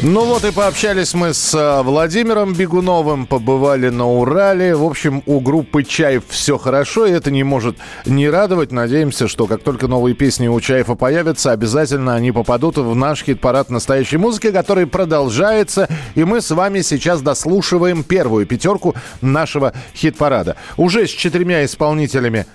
[0.01, 4.76] Ну вот и пообщались мы с э, Владимиром Бегуновым, побывали на Урале.
[4.76, 8.74] В общем, у группы Чаев все хорошо, и это не может не радовать.
[8.74, 13.69] Надеемся, что как только новые песни у Чаева появятся, обязательно они попадут в наш хит-парад
[13.69, 15.88] настоящей музыки, который продолжается.
[16.15, 20.57] И мы с вами сейчас дослушиваем первую пятерку нашего хит-парада.
[20.76, 22.45] Уже с четырьмя исполнителями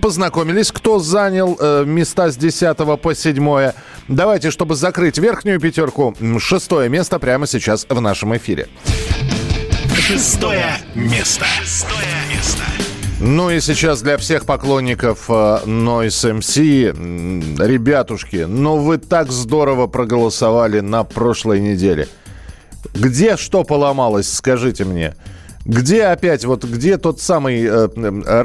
[0.00, 3.72] познакомились, кто занял э, места с 10 по 7.
[4.08, 8.68] Давайте, чтобы закрыть верхнюю пятерку, шестое место прямо сейчас в нашем эфире.
[9.94, 11.44] Шестое место.
[11.60, 12.62] Шестое место.
[13.20, 20.80] Ну и сейчас для всех поклонников э, Noise MC, ребятушки, ну вы так здорово проголосовали
[20.80, 22.08] на прошлой неделе.
[22.92, 25.14] Где что поломалось, скажите мне?
[25.64, 27.88] Где опять, вот где тот самый э,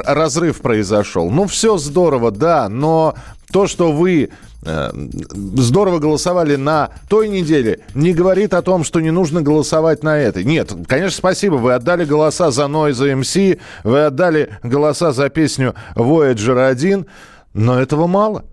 [0.06, 1.30] разрыв произошел?
[1.30, 3.16] Ну, все здорово, да, но
[3.52, 4.30] то, что вы
[4.64, 4.92] э,
[5.26, 10.46] здорово голосовали на той неделе, не говорит о том, что не нужно голосовать на этой.
[10.46, 13.36] Нет, конечно, спасибо, вы отдали голоса за за МС,
[13.84, 17.06] вы отдали голоса за песню Voyager 1,
[17.54, 18.46] но этого мало.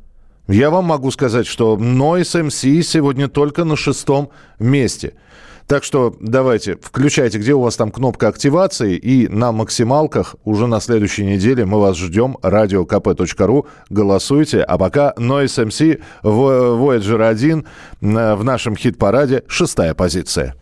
[0.48, 5.14] Я вам могу сказать, что Noise MC сегодня только на шестом месте.
[5.66, 10.80] Так что давайте, включайте, где у вас там кнопка активации, и на максималках уже на
[10.80, 12.38] следующей неделе мы вас ждем.
[12.42, 14.62] Радиокп.ру, голосуйте.
[14.62, 17.66] А пока Noise MC Voyager 1
[18.00, 20.54] э, в нашем хит-параде шестая позиция.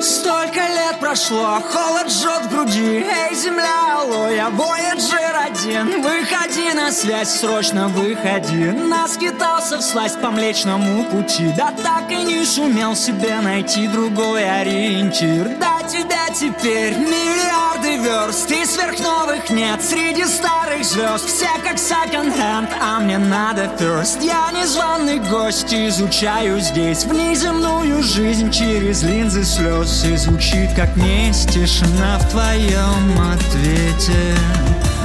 [0.00, 3.04] Столько лет прошло, холод жжет груди.
[3.04, 6.02] Эй, земля, алло, я Voyager один.
[6.02, 8.70] Выходи на связь, срочно выходи.
[8.70, 11.52] Наскитался в сласть по млечному пути.
[11.56, 15.56] Да так и не сумел себе найти другой ориентир.
[15.58, 21.26] Да тебя теперь миллиарды верст И сверхновых нет среди старых звезд.
[21.26, 24.24] Все как second-hand, а мне надо first.
[24.24, 30.04] Я незваный гость, изучаю здесь Внеземную жизнь через линзы слез.
[30.04, 34.34] И звучит как месть тишина в твоем ответе.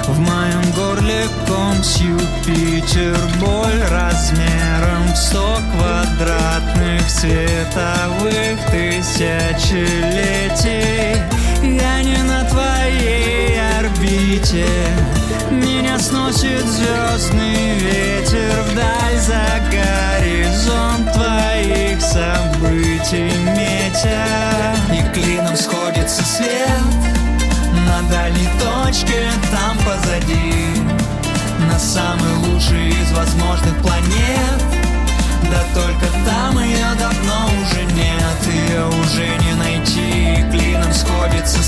[0.08, 3.18] В моем горле ком с Юпитер.
[3.40, 10.06] Боль размером в сто квадратных световых тысячелетий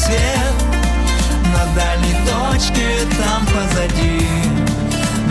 [0.07, 0.55] свет
[1.53, 2.87] На дальней точке,
[3.17, 4.25] там позади.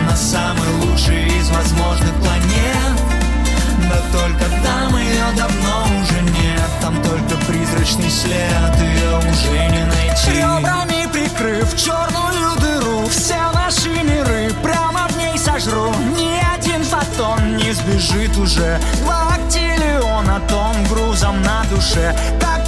[0.07, 2.97] На самый лучший из возможных планет.
[3.89, 6.69] Да только там ее давно уже нет.
[6.81, 10.31] Там только призрачный след, ее уже не найти.
[10.31, 15.93] Ребрами прикрыв черную дыру Все наши миры прямо в ней сожру.
[16.17, 18.79] Ни один фотон не сбежит уже.
[19.05, 22.15] Лактилион тон грузом на душе.
[22.41, 22.66] Ведь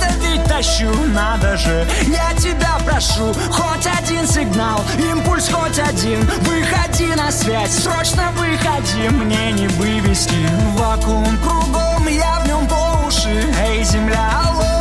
[0.50, 1.88] тащу, надо же.
[2.08, 6.28] Я тебя прошу, хоть один сигнал Импульс хоть один.
[6.42, 9.08] Выходи на связь, срочно выходи.
[9.10, 10.36] Мне не вывести
[10.76, 13.46] Вакуум кругом, я в нем по уши.
[13.62, 14.79] Эй, земля, алло,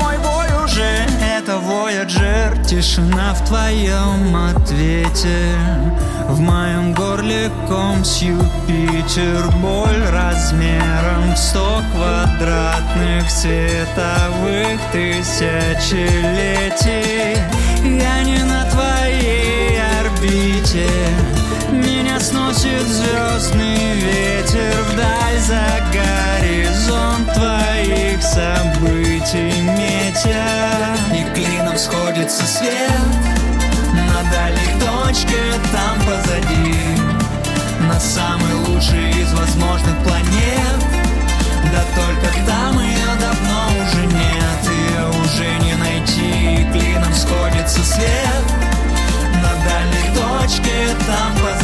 [0.00, 5.54] мой бой уже Это Voyager, тишина в твоем ответе.
[6.28, 15.40] В моем горле ком с Юпитер Боль размером в сто квадратных световых тысячелетий.
[17.82, 20.88] Я не на твоей орбите
[22.30, 30.96] сносит звездный ветер Вдаль за горизонт твоих событий метя.
[31.12, 32.90] И клином сходится свет
[33.92, 35.40] На дальней точке
[35.72, 36.74] там позади.
[37.88, 40.80] На самый лучший из возможных планет.
[41.72, 44.60] Да только там ее давно уже нет.
[44.64, 46.66] Ее уже не найти.
[46.72, 48.44] Клином сходится свет
[49.42, 51.59] На дальней точке там позади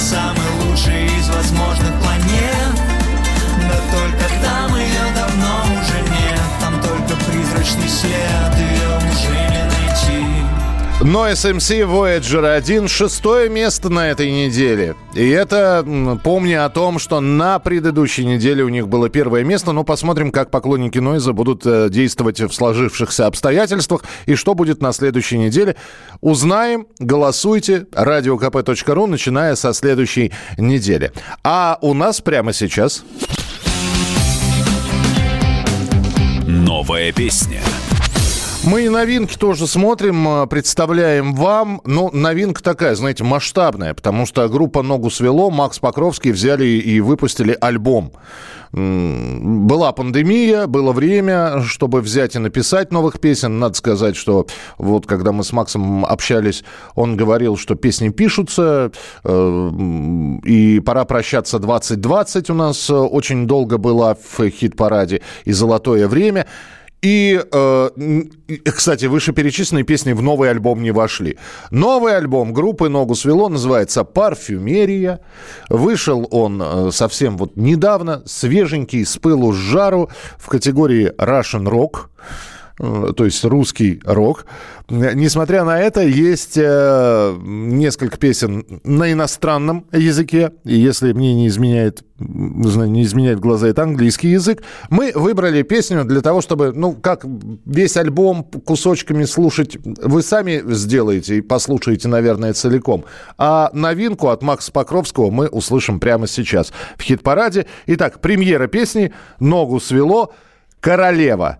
[0.00, 2.74] самый лучший из возможных планет.
[3.68, 9.79] Да только там ее давно уже нет Там только призрачный след Ее уже
[11.00, 14.96] Noise MC Voyager 1, шестое место на этой неделе.
[15.14, 15.82] И это,
[16.22, 20.50] помня о том, что на предыдущей неделе у них было первое место, но посмотрим, как
[20.50, 25.74] поклонники Нойза будут э, действовать в сложившихся обстоятельствах и что будет на следующей неделе.
[26.20, 31.12] Узнаем, голосуйте, radiokp.ru, начиная со следующей недели.
[31.42, 33.04] А у нас прямо сейчас...
[36.46, 37.62] Новая песня.
[38.62, 41.80] Мы новинки тоже смотрим, э, представляем вам.
[41.86, 47.56] Ну, новинка такая, знаете, масштабная, потому что группа «Ногу свело», Макс Покровский взяли и выпустили
[47.58, 48.12] альбом.
[48.72, 53.58] Была пандемия, было время, чтобы взять и написать новых песен.
[53.58, 54.46] Надо сказать, что
[54.78, 56.62] вот когда мы с Максом общались,
[56.94, 58.92] он говорил, что песни пишутся,
[59.24, 59.70] э,
[60.44, 66.46] и пора прощаться 2020 у нас э, очень долго было в хит-параде, и «Золотое время».
[67.02, 67.90] И, э,
[68.64, 71.38] кстати, вышеперечисленные песни в новый альбом не вошли.
[71.70, 75.20] Новый альбом группы «Ногу свело» называется «Парфюмерия».
[75.70, 82.08] Вышел он э, совсем вот недавно, свеженький, с пылу с жару, в категории Russian Rock
[82.80, 84.46] то есть русский рок.
[84.88, 90.52] Э, Несмотря на это, есть э, несколько песен на иностранном языке.
[90.64, 94.62] И если мне не изменяет, не изменяет глаза, это английский язык.
[94.88, 97.24] Мы выбрали песню для того, чтобы, ну, как
[97.66, 103.04] весь альбом кусочками слушать, вы сами сделаете и послушаете, наверное, целиком.
[103.36, 107.66] А новинку от Макса Покровского мы услышим прямо сейчас в хит-параде.
[107.86, 110.32] Итак, премьера песни «Ногу свело»,
[110.80, 111.58] «Королева».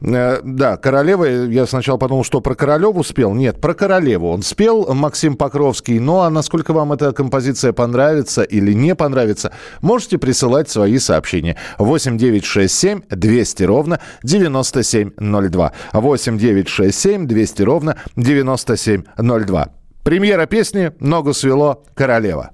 [0.00, 3.34] Э, Да, королева, я сначала подумал, что про королеву спел.
[3.34, 5.98] Нет, про королеву он спел, Максим Покровский.
[5.98, 11.56] Ну, а насколько вам эта композиция понравится или не понравится, можете присылать свои сообщения.
[11.78, 15.72] 8 9 6 7 200 ровно 9702.
[15.92, 19.68] 8 9 6 7 200 ровно 9702.
[20.04, 21.82] Премьера песни «Ногу свело.
[21.94, 22.50] Королева».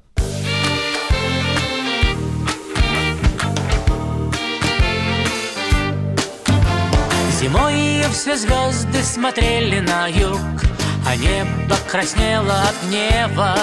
[7.45, 10.41] Зимой все звезды смотрели на юг,
[11.07, 13.55] а небо краснело от гнева.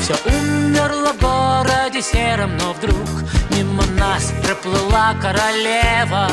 [0.00, 3.08] Все умерло в городе сером, но вдруг
[3.50, 6.30] мимо нас проплыла королева.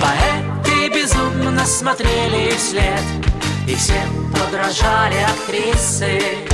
[0.00, 3.02] Поэты безумно смотрели вслед,
[3.68, 6.48] и все подражали актрисы.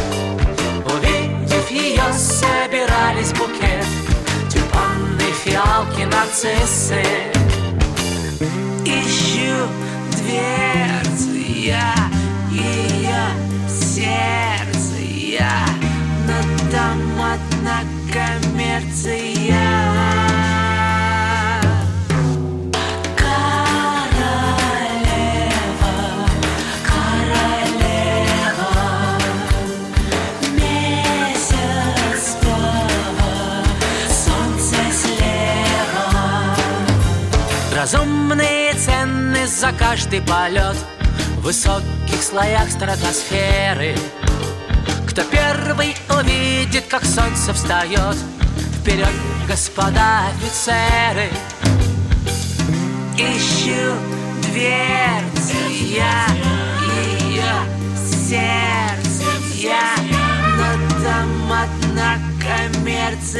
[1.70, 3.86] Увидев ее, собирались букет.
[4.50, 7.02] Тюльпаны, фиалки, нарциссы.
[8.84, 9.66] Ищу
[10.12, 11.94] дверцы я
[12.50, 13.30] ее
[13.68, 15.66] сердце я.
[16.26, 16.34] Но
[16.70, 17.80] там одна
[18.12, 20.37] коммерция
[37.78, 40.74] Разумные цены за каждый полет.
[41.36, 43.94] В высоких слоях стратосферы.
[45.06, 48.16] Кто первый увидит, как солнце встает?
[48.80, 49.12] Вперед,
[49.46, 51.30] господа офицеры.
[53.16, 53.94] Ищу
[54.42, 56.26] дверцы я
[56.96, 57.54] ее
[57.94, 59.24] сердце
[59.54, 59.94] я.
[60.56, 63.38] Но там одна коммерция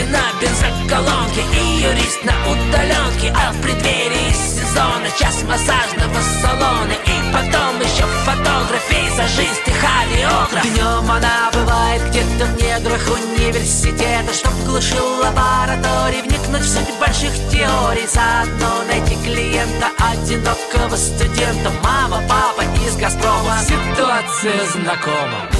[0.00, 6.92] Кофе на бензоколонке и юрист на удаленке А в преддверии сезона час массажного салона.
[6.92, 10.62] И потом еще фотограф, пейзажист и хореограф.
[10.62, 14.32] Днем она бывает где-то в недрах университета.
[14.32, 18.06] Чтоб в глуши лабораторий вникнуть в суть больших теорий.
[18.06, 21.70] Заодно найти клиента, одинокого студента.
[21.82, 23.58] Мама, папа из Газпрома.
[23.62, 25.59] Ситуация знакома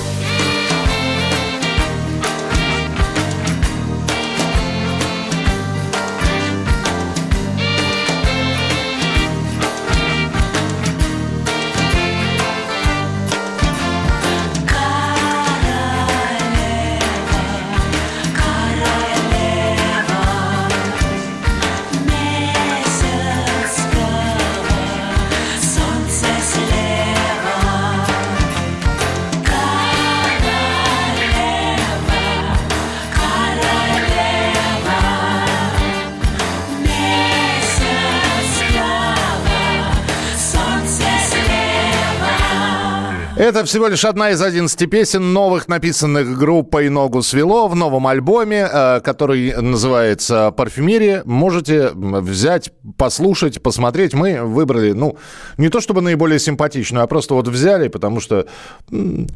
[43.60, 48.66] Это всего лишь одна из 11 песен новых, написанных группой «Ногу свело» в новом альбоме,
[48.72, 51.20] э, который называется «Парфюмерия».
[51.26, 54.14] Можете взять, послушать, посмотреть.
[54.14, 55.18] Мы выбрали, ну,
[55.58, 58.46] не то чтобы наиболее симпатичную, а просто вот взяли, потому что...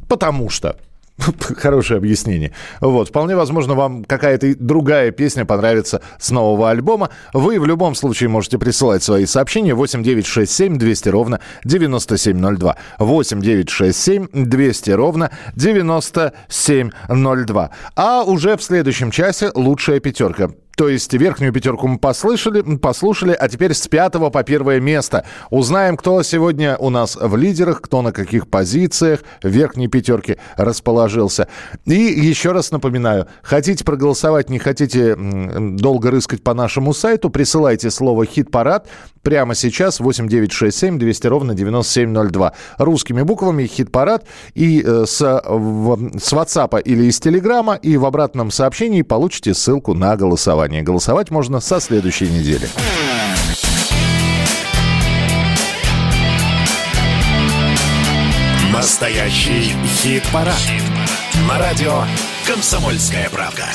[0.09, 0.79] Потому что.
[1.57, 2.53] Хорошее объяснение.
[2.81, 3.09] Вот.
[3.09, 7.11] Вполне возможно, вам какая-то другая песня понравится с нового альбома.
[7.33, 12.77] Вы в любом случае можете присылать свои сообщения 8 9 6 7 200 ровно 9702.
[12.99, 17.71] 8 9 6 7 200 ровно 9702.
[17.97, 20.51] А уже в следующем часе лучшая пятерка.
[20.77, 25.25] То есть верхнюю пятерку мы послышали, послушали, а теперь с пятого по первое место.
[25.51, 31.49] Узнаем, кто сегодня у нас в лидерах, кто на каких позициях в верхней пятерке расположился.
[31.85, 38.27] И еще раз напоминаю, хотите проголосовать, не хотите долго рыскать по нашему сайту, присылайте слово
[38.27, 38.89] «хит-парад»
[39.23, 42.53] прямо сейчас 8967 200 ровно 9702.
[42.79, 48.51] Русскими буквами «хит-парад» и э, с, в- с WhatsApp или из Телеграма и в обратном
[48.51, 50.64] сообщении получите ссылку на голосование.
[50.69, 52.69] Голосовать можно со следующей недели.
[58.73, 60.55] Настоящий хит-парад.
[61.49, 62.05] На радио
[62.47, 63.69] «Комсомольская правда».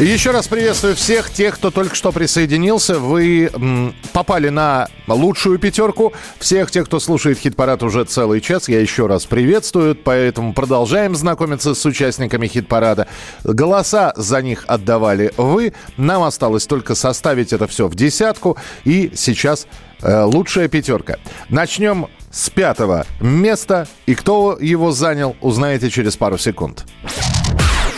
[0.00, 2.98] Еще раз приветствую всех тех, кто только что присоединился.
[2.98, 6.14] Вы м, попали на лучшую пятерку.
[6.38, 9.94] Всех тех, кто слушает хит-парад уже целый час, я еще раз приветствую.
[9.94, 13.08] Поэтому продолжаем знакомиться с участниками хит-парада.
[13.44, 15.74] Голоса за них отдавали вы.
[15.98, 18.56] Нам осталось только составить это все в десятку.
[18.84, 19.66] И сейчас
[20.00, 21.18] э, лучшая пятерка.
[21.50, 23.86] Начнем с пятого места.
[24.06, 26.86] И кто его занял, узнаете через пару секунд.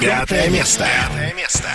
[0.02, 0.84] Пятое место.
[0.84, 1.68] Пятое место.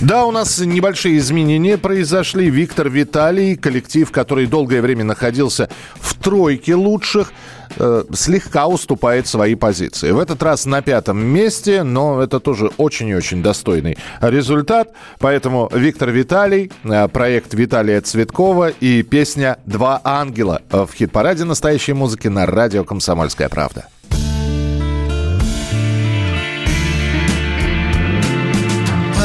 [0.00, 2.48] Да, у нас небольшие изменения произошли.
[2.48, 7.30] Виктор Виталий, коллектив, который долгое время находился в тройке лучших,
[7.76, 10.12] э, слегка уступает свои позиции.
[10.12, 14.94] В этот раз на пятом месте, но это тоже очень и очень достойный результат.
[15.18, 22.28] Поэтому Виктор Виталий, э, проект Виталия Цветкова и песня «Два ангела» в хит-параде настоящей музыки
[22.28, 23.88] на радио «Комсомольская правда».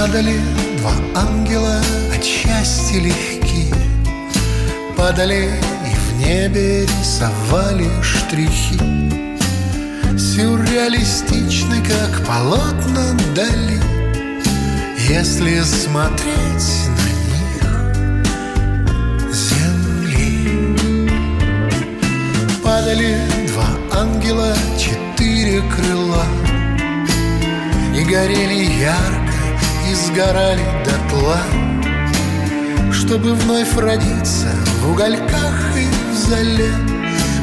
[0.03, 0.37] Падали
[0.79, 1.79] два ангела
[2.13, 3.73] от счастья легки.
[4.97, 5.49] Падали
[5.85, 8.77] и в небе рисовали штрихи.
[10.19, 13.79] Сюрреалистичны, как полотна дали
[15.07, 17.63] Если смотреть на них
[19.33, 20.75] земли.
[22.61, 23.69] Падали два
[24.01, 26.25] ангела, четыре крыла.
[27.95, 29.32] И горели ярко,
[29.93, 31.39] и сгорали дотла
[32.91, 34.49] Чтобы вновь родиться
[34.81, 36.71] в угольках и в зале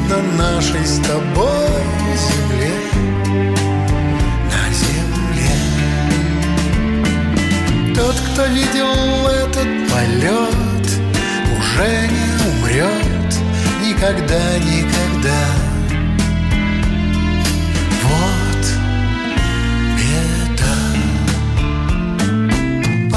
[0.09, 1.81] На нашей с тобой
[2.25, 2.73] земле.
[4.51, 5.53] На земле.
[7.95, 10.87] Тот, кто видел этот полет
[11.57, 13.31] Уже не умрет
[13.81, 15.41] никогда, никогда.
[18.03, 18.40] Вот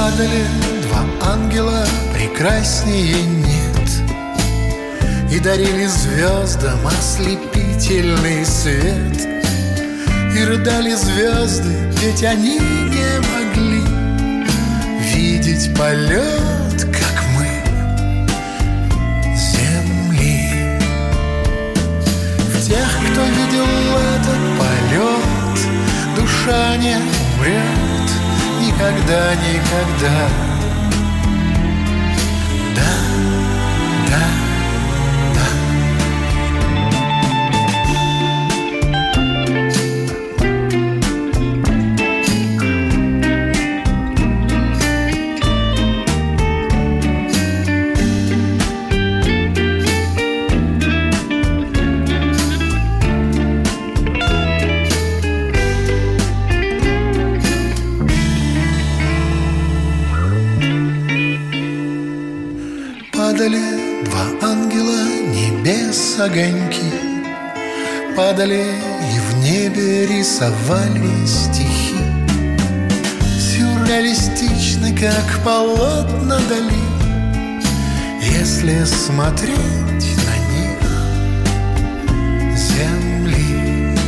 [0.04, 0.44] Падали
[0.82, 1.82] два ангела,
[2.12, 3.90] прекраснее нет.
[5.32, 9.26] И дарили звездам ослепительный свет.
[10.36, 13.82] И рыдали звезды, ведь они не могли
[15.14, 17.48] Видеть полет, как мы,
[19.34, 20.78] земли.
[22.52, 23.66] В тех, кто видел
[24.18, 25.60] этот полет
[26.14, 27.83] Душа не умрет
[28.74, 30.53] никогда, никогда
[66.24, 66.92] огоньки
[68.16, 68.64] Падали
[69.14, 71.96] и в небе рисовали стихи.
[73.38, 76.84] Сюрреалистичны, как полотна дали
[78.20, 80.80] Если смотреть на них
[82.56, 83.98] земли.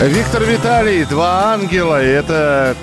[0.00, 2.02] Виктор Виталий, «Два ангела».
[2.02, 2.74] И Это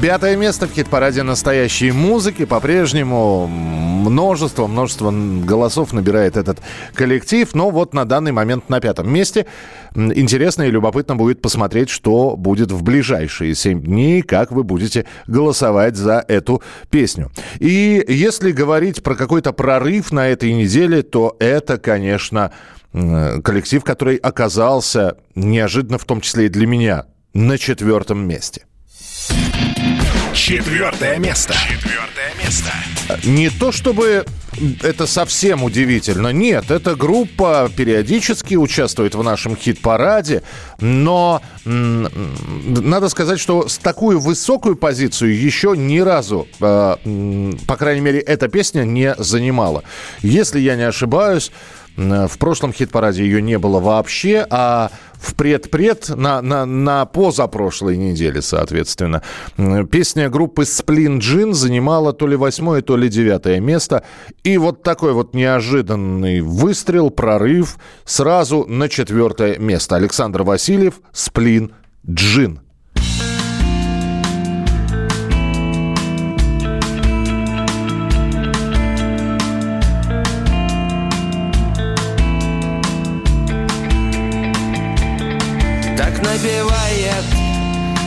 [0.00, 2.46] Пятое место в хит-параде настоящей музыки.
[2.46, 6.58] По-прежнему множество, множество голосов набирает этот
[6.94, 7.54] коллектив.
[7.54, 9.44] Но вот на данный момент на пятом месте.
[9.94, 15.96] Интересно и любопытно будет посмотреть, что будет в ближайшие семь дней, как вы будете голосовать
[15.96, 17.30] за эту песню.
[17.58, 22.52] И если говорить про какой-то прорыв на этой неделе, то это, конечно,
[22.92, 28.64] коллектив, который оказался неожиданно, в том числе и для меня, на четвертом месте.
[30.32, 31.54] Четвертое место.
[31.54, 32.70] Четвертое место.
[33.24, 34.24] Не то чтобы
[34.82, 36.28] это совсем удивительно.
[36.28, 40.42] Нет, эта группа периодически участвует в нашем хит-параде,
[40.80, 46.96] но надо сказать, что с такую высокую позицию еще ни разу, э,
[47.66, 49.82] по крайней мере, эта песня не занимала.
[50.22, 51.50] Если я не ошибаюсь,
[51.96, 54.90] в прошлом хит-параде ее не было вообще, а
[55.20, 59.22] в предпред на, на, на позапрошлой неделе, соответственно.
[59.90, 64.04] Песня группы Сплин Джин занимала то ли восьмое, то ли девятое место.
[64.42, 69.96] И вот такой вот неожиданный выстрел, прорыв сразу на четвертое место.
[69.96, 71.72] Александр Васильев, Сплин
[72.08, 72.60] Джин.
[86.40, 87.24] Напевает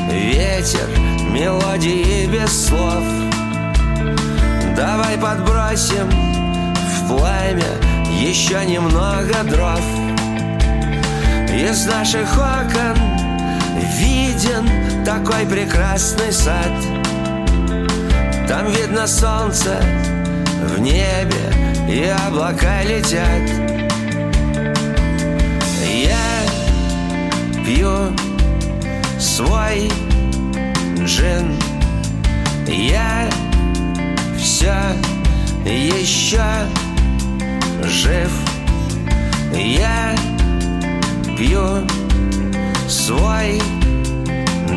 [0.09, 0.87] ветер
[1.29, 3.03] мелодии без слов.
[4.75, 7.77] Давай подбросим в пламя
[8.19, 9.81] еще немного дров.
[11.49, 12.97] Из наших окон
[13.99, 16.71] виден такой прекрасный сад.
[18.47, 19.79] Там видно солнце
[20.75, 21.53] в небе
[21.87, 23.82] и облака летят
[27.65, 28.13] пью
[29.19, 29.89] свой
[30.99, 31.57] джин.
[32.67, 33.29] Я
[34.37, 34.73] все
[35.65, 36.43] еще
[37.83, 38.31] жив.
[39.53, 40.15] Я
[41.37, 41.87] пью
[42.87, 43.61] свой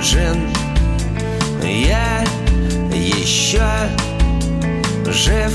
[0.00, 0.48] джин.
[1.62, 2.24] Я
[2.92, 3.66] еще
[5.06, 5.52] жив.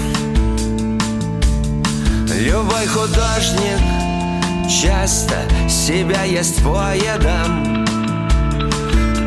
[2.35, 4.10] Любой художник
[4.67, 5.35] часто
[5.69, 7.85] себя ест поедом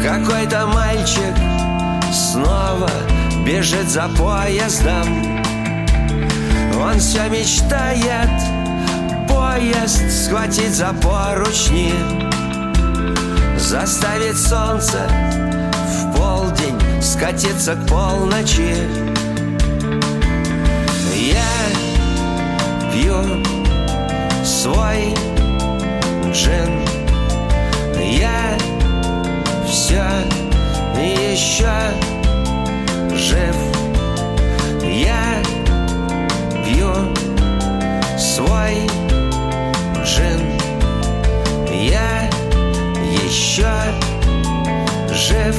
[0.03, 1.35] Какой-то мальчик
[2.12, 2.91] снова
[3.45, 5.43] бежит за поездом.
[6.80, 8.30] Он все мечтает
[9.28, 11.95] поезд схватить за поручни
[13.57, 15.09] Заставить солнце
[15.87, 19.14] в полдень скатиться к полночи
[24.65, 25.15] свой
[26.33, 26.81] джин.
[28.01, 28.57] Я
[29.67, 30.03] все
[30.97, 31.71] еще
[33.15, 33.57] жив.
[34.83, 35.43] Я
[36.65, 36.95] пью
[38.17, 38.89] свой
[40.03, 40.41] джин.
[41.71, 42.31] Я
[43.23, 43.71] еще
[45.12, 45.57] жив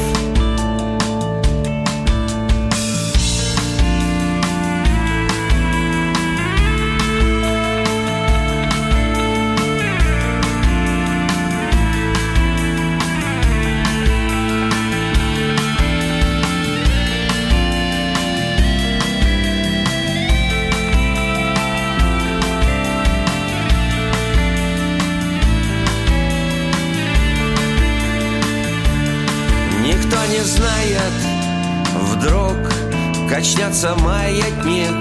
[33.75, 34.95] качнется маятник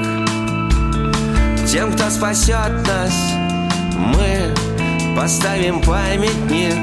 [1.70, 3.12] Тем, кто спасет нас,
[3.96, 4.54] мы
[5.16, 6.74] поставим памятник.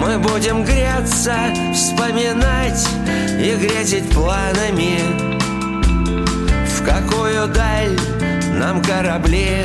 [0.00, 1.34] Мы будем греться,
[1.74, 2.86] вспоминать
[3.40, 5.00] и грезить планами.
[6.66, 7.98] В какую даль
[8.58, 9.64] нам корабли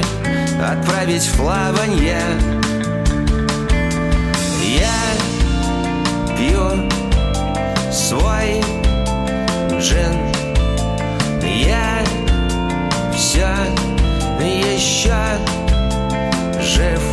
[0.62, 2.22] отправить в плаванье
[16.82, 17.11] жив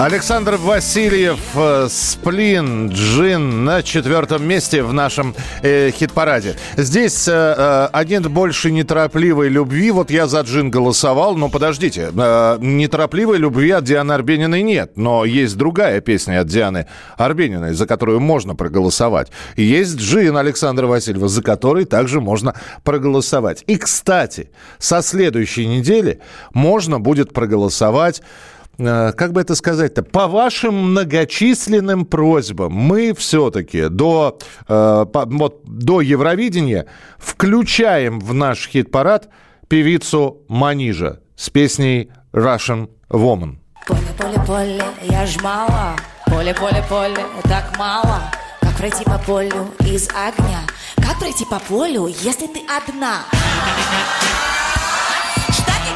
[0.00, 6.56] Александр Васильев, э, Сплин, Джин на четвертом месте в нашем э, хит-параде.
[6.78, 9.90] Здесь э, э, агент больше неторопливой любви.
[9.90, 12.10] Вот я за Джин голосовал, но подождите.
[12.16, 14.92] Э, неторопливой любви от Дианы Арбениной нет.
[14.96, 16.86] Но есть другая песня от Дианы
[17.18, 19.28] Арбениной, за которую можно проголосовать.
[19.54, 23.64] Есть Джин Александра Васильева, за который также можно проголосовать.
[23.66, 24.48] И, кстати,
[24.78, 26.22] со следующей недели
[26.54, 34.38] можно будет проголосовать Э, как бы это сказать-то, по вашим многочисленным просьбам мы все-таки до,
[34.68, 36.86] э, вот, до Евровидения
[37.18, 39.28] включаем в наш хит-парад
[39.68, 43.58] певицу Манижа с песней «Russian Woman».
[43.86, 45.96] Поле, поле, поле, я ж мало.
[46.26, 48.22] Поле, поле, поле, так мало.
[48.60, 50.60] Как пройти по полю из огня?
[50.96, 53.24] Как пройти по полю, если ты одна?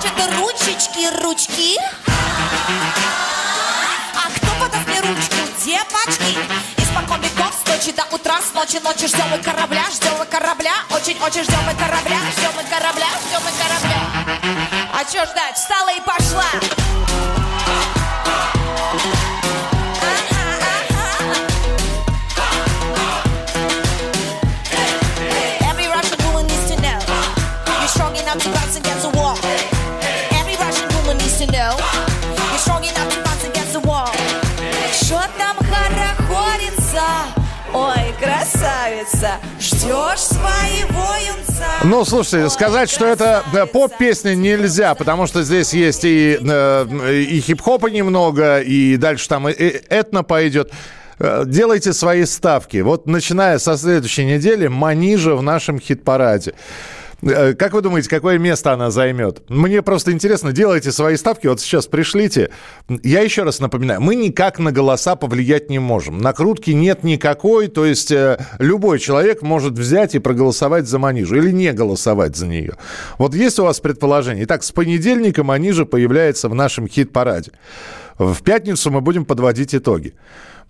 [0.01, 1.79] Что-то ручечки, ручки.
[2.67, 5.37] А кто подаст мне ручку?
[5.63, 6.39] Девочки
[6.79, 10.73] Испокон веков с ночи до утра С ночи ночи ждем мы корабля Ждем мы корабля
[10.91, 14.01] Очень-очень ждем мы корабля Ждем мы корабля Ждем мы корабля
[14.95, 15.57] А чё ждать?
[15.57, 16.45] Встала и пошла
[38.95, 45.73] красавица Ждешь своего юнца Ну, слушайте, сказать, что это э, поп-песня нельзя, потому что здесь
[45.73, 50.73] есть и, э, и хип-хопа немного, и дальше там и- и этно пойдет.
[51.19, 52.79] Э, Делайте свои ставки.
[52.79, 56.55] Вот начиная со следующей недели Манижа в нашем хит-параде.
[57.25, 59.49] Э, Как вы думаете, какое место она займет?
[59.49, 62.51] Мне просто интересно, делайте свои ставки, вот сейчас пришлите.
[63.03, 66.19] Я еще раз напоминаю, мы никак на голоса повлиять не можем.
[66.19, 71.51] Накрутки нет никакой, то есть э, любой человек может взять и проголосовать за Манижу или
[71.51, 72.75] не голосовать за нее.
[73.19, 74.45] Вот есть у вас предположение?
[74.45, 77.53] Итак, с понедельника Манижа появляется в нашем хит-параде.
[78.19, 80.15] В пятницу мы будем подводить итоги.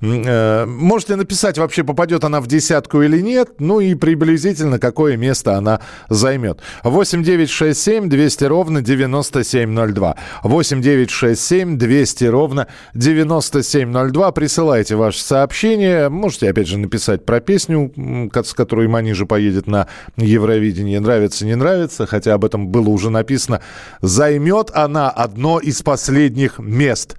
[0.05, 5.57] Э, Можете написать, вообще попадет она в десятку или нет, ну и приблизительно какое место
[5.57, 6.61] она займет.
[6.83, 10.17] 8 9 6 7 200 ровно 9702.
[10.43, 14.33] 8 9 6 7 200 ровно 9702.
[14.33, 16.09] Присылайте ваши сообщения.
[16.09, 17.93] Можете, опять же, написать про песню,
[18.33, 21.01] с которой Манижа поедет на Евровидение.
[21.01, 23.61] Нравится, не нравится, хотя об этом было уже написано.
[24.03, 27.17] Займет она одно из последних мест.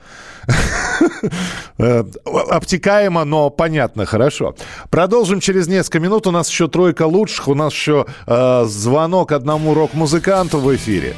[1.77, 4.55] Э, Обтекаемо, но понятно, хорошо.
[4.89, 6.25] Продолжим через несколько минут.
[6.27, 7.47] У нас еще тройка лучших.
[7.49, 11.15] У нас еще э, звонок одному рок-музыканту в эфире.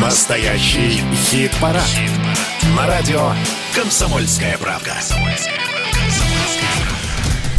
[0.00, 1.82] Настоящий хит-парад.
[2.76, 3.32] На радио
[3.74, 4.92] «Комсомольская правда».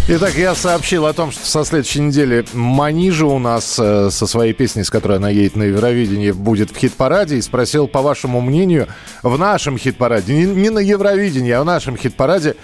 [0.07, 4.53] Итак, я сообщил о том, что со следующей недели Манижа у нас э, со своей
[4.53, 7.37] песней, с которой она едет на Евровидение, будет в хит-параде.
[7.37, 8.87] И спросил, по вашему мнению,
[9.23, 12.55] в нашем хит-параде, не, не на Евровидении, а в нашем хит-параде,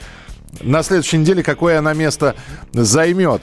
[0.60, 2.36] на следующей неделе какое она место
[2.74, 3.42] займет.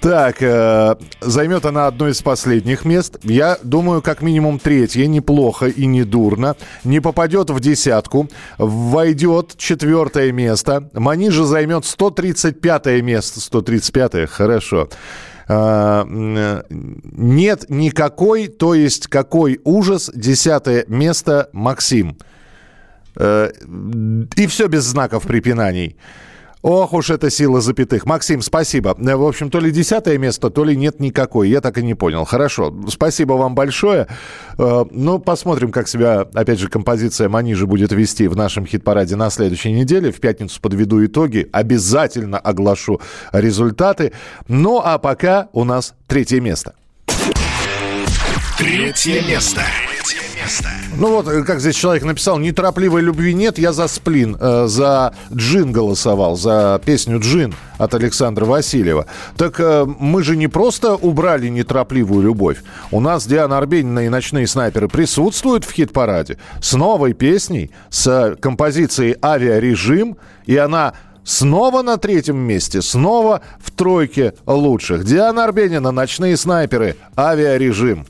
[0.00, 3.18] Так, э, займет она одно из последних мест.
[3.22, 6.56] Я думаю, как минимум третье, неплохо и не дурно.
[6.84, 8.28] Не попадет в десятку,
[8.58, 10.88] войдет четвертое место.
[10.92, 13.40] Манижа займет 135 место.
[13.40, 14.88] 135 хорошо.
[15.48, 16.04] Э,
[16.68, 20.10] нет никакой, то есть какой ужас.
[20.14, 22.16] Десятое место Максим.
[23.16, 23.50] Э,
[24.36, 25.96] И все без знаков препинаний.
[26.68, 28.06] Ох уж эта сила запятых.
[28.06, 28.96] Максим, спасибо.
[28.98, 31.48] Э, В общем, то ли десятое место, то ли нет никакой.
[31.48, 32.24] Я так и не понял.
[32.24, 32.74] Хорошо.
[32.88, 34.08] Спасибо вам большое.
[34.58, 39.30] Э, Ну, посмотрим, как себя, опять же, композиция Манижи будет вести в нашем хит-параде на
[39.30, 40.10] следующей неделе.
[40.10, 41.48] В пятницу подведу итоги.
[41.52, 43.00] Обязательно оглашу
[43.30, 44.10] результаты.
[44.48, 46.74] Ну, а пока у нас третье место.
[48.58, 49.60] Третье место.
[49.86, 50.68] Третье место.
[50.96, 55.14] Ну вот, э, как здесь человек написал, неторопливой любви нет, я за сплин, э, за
[55.30, 59.04] Джин голосовал, за песню Джин от Александра Васильева.
[59.36, 62.62] Так э, мы же не просто убрали неторопливую любовь.
[62.90, 69.16] У нас Диана Арбенина и «Ночные снайперы» присутствуют в хит-параде с новой песней, с композицией
[69.22, 70.94] «Авиарежим», и она
[71.24, 75.02] Снова на третьем месте, снова в тройке лучших.
[75.04, 78.06] Диана Арбенина, «Ночные снайперы», «Авиарежим».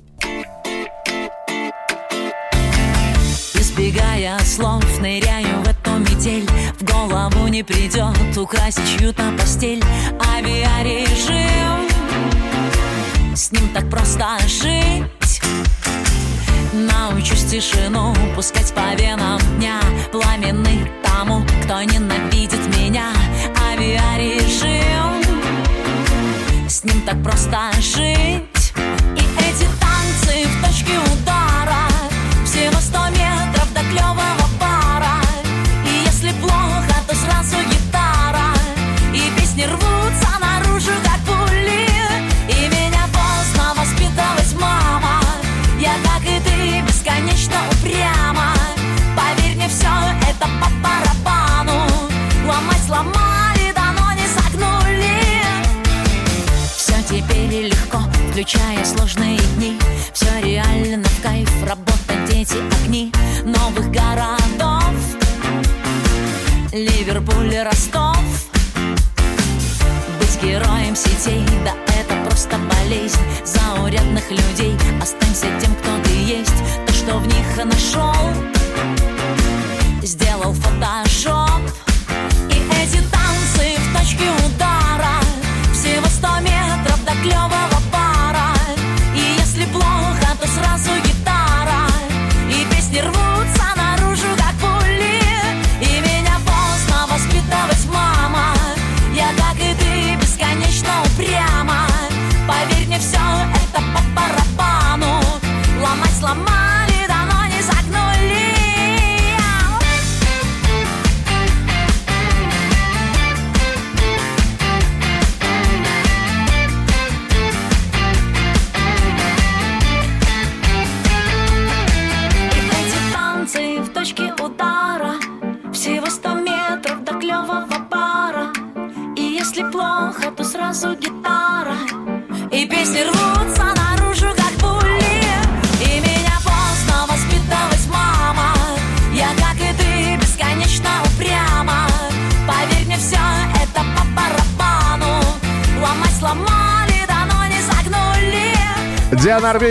[3.78, 6.48] Избегая слов, ныряю в эту метель.
[6.78, 9.84] В голову не придет украсить чью-то постель.
[10.34, 11.86] Авиарежим.
[13.34, 15.42] С ним так просто жить.
[16.72, 19.78] Научусь тишину пускать по венам дня.
[20.10, 23.12] Пламенный тому, кто ненавидит меня.
[23.70, 25.22] Авиарежим.
[26.66, 28.72] С ним так просто жить.
[29.16, 31.35] И эти танцы в точке удара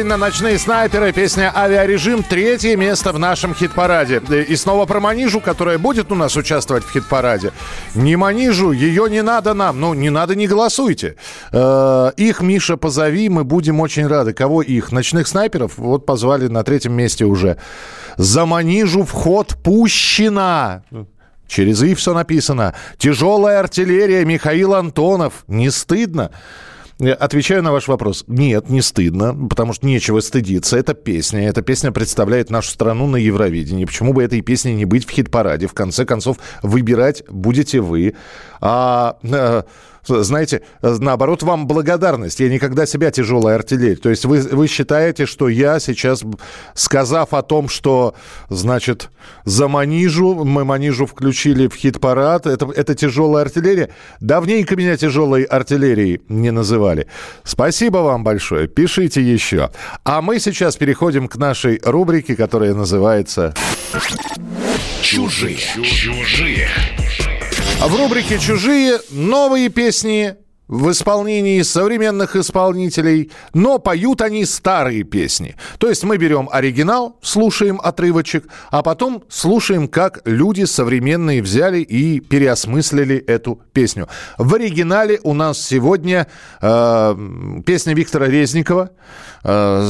[0.06, 4.22] Арбенина «Ночные снайперы», песня «Авиарежим», третье место в нашем хит-параде.
[4.48, 7.52] И снова про Манижу, которая будет у нас участвовать в хит-параде.
[7.96, 11.16] Не Манижу, ее не надо нам, ну, не надо, не голосуйте.
[11.52, 14.34] Э, Их, Миша, позови, мы будем очень рады.
[14.34, 14.92] Кого их?
[14.92, 17.58] «Ночных снайперов» вот позвали на третьем месте уже.
[18.16, 20.84] За Манижу вход пущена.
[21.48, 22.76] Через «и» все написано.
[23.00, 25.46] Тяжелая артиллерия, Михаил Антонов.
[25.48, 26.30] Не стыдно?
[26.98, 28.24] Я Отвечаю на ваш вопрос.
[28.28, 30.78] Нет, не стыдно, потому что нечего стыдиться.
[30.78, 31.50] Это песня.
[31.50, 33.84] Эта песня представляет нашу страну на Евровидении.
[33.84, 35.68] Почему бы этой песне не быть в хит-параде?
[35.68, 38.16] В конце концов, выбирать будете вы.
[38.62, 39.64] А, э,
[40.08, 42.40] знаете, э, наоборот, вам благодарность.
[42.40, 43.96] Я никогда себя тяжелая артиллерия.
[43.96, 46.24] То есть вы, вы считаете, что я сейчас,
[46.74, 48.16] сказав о том, что,
[48.50, 49.10] значит,
[49.44, 53.90] за Манижу, мы Манижу включили в хит-парад, это, это тяжелая артиллерия.
[54.20, 57.08] Давненько меня тяжелой артиллерией не называли.
[57.44, 58.68] Спасибо вам большое.
[58.68, 59.72] Пишите еще.
[60.04, 63.54] А мы сейчас переходим к нашей рубрике, которая называется...
[65.02, 65.58] Чужие.
[65.58, 66.68] Чужие.
[67.82, 70.36] А в рубрике «Чужие» новые песни
[70.68, 75.56] в исполнении современных исполнителей, но поют они старые песни.
[75.78, 82.20] То есть мы берем оригинал, слушаем отрывочек, а потом слушаем, как люди современные взяли и
[82.20, 84.08] переосмыслили эту песню.
[84.38, 86.28] В оригинале у нас сегодня
[86.62, 87.16] э,
[87.66, 88.90] песня Виктора Резникова,
[89.44, 89.90] э,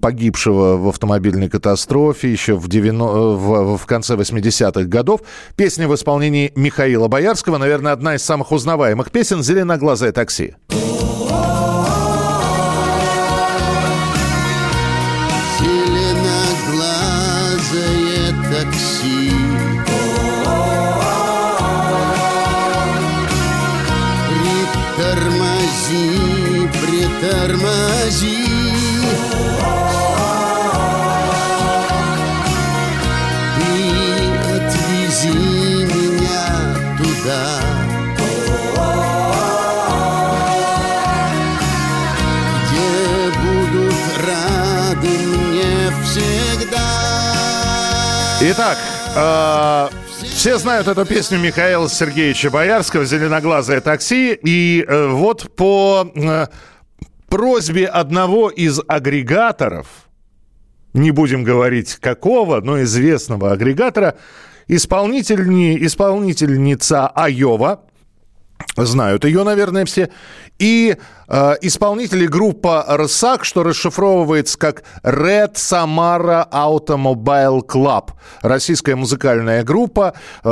[0.00, 5.22] погибшего в автомобильной катастрофе еще в, 90, э, в, в конце 80-х годов.
[5.56, 10.56] Песня в исполнении Михаила Боярского, наверное, одна из самых узнаваемых песен «Зеленоглазое такси».
[48.52, 48.78] Итак,
[49.14, 49.88] э,
[50.24, 54.36] все знают эту песню Михаила Сергеевича Боярского «Зеленоглазое такси».
[54.42, 56.46] И э, вот по э,
[57.28, 59.86] просьбе одного из агрегаторов,
[60.94, 64.16] не будем говорить какого, но известного агрегатора,
[64.66, 67.84] исполнительни, исполнительница Айова,
[68.76, 70.10] знают ее, наверное, все,
[70.60, 70.94] И
[71.28, 78.10] э, исполнители группа «Рсак», что расшифровывается как «Red Samara Automobile Club».
[78.42, 80.12] Российская музыкальная группа
[80.44, 80.48] э,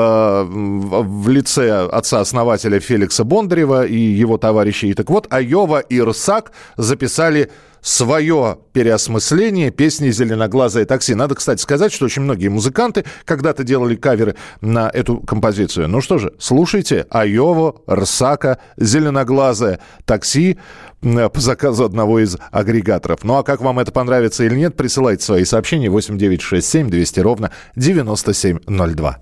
[0.48, 4.88] в лице отца-основателя Феликса Бондарева и его товарищей.
[4.88, 7.50] И так вот, Айова и «Рсак» записали
[7.81, 11.14] свое переосмысление песни «Зеленоглазое такси».
[11.14, 15.89] Надо, кстати, сказать, что очень многие музыканты когда-то делали каверы на эту композицию.
[15.89, 20.59] Ну что же, слушайте Айову, Рсака, «Зеленоглазое такси»
[21.01, 23.22] по заказу одного из агрегаторов.
[23.22, 29.18] Ну а как вам это понравится или нет, присылайте свои сообщения 8967 200 ровно 9702.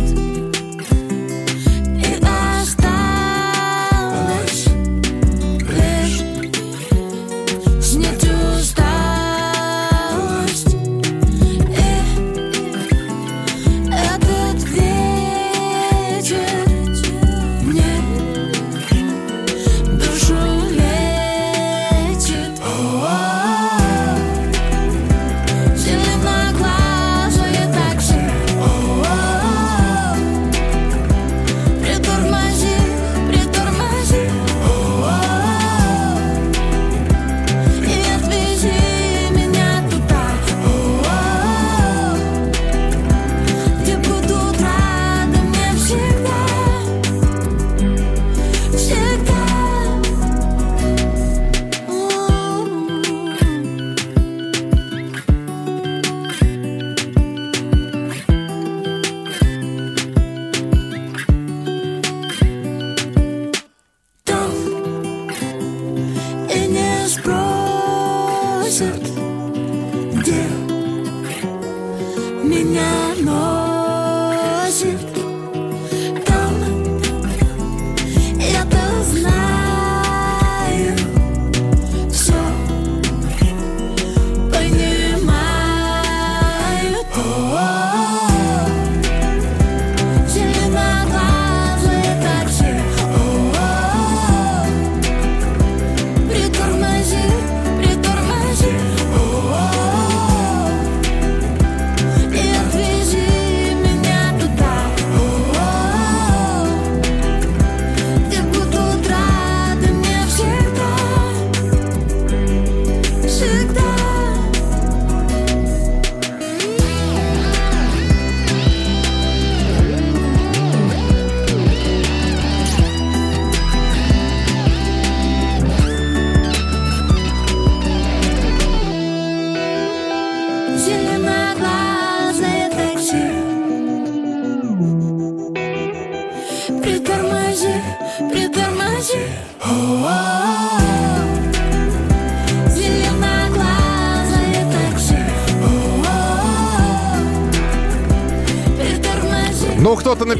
[0.00, 0.05] И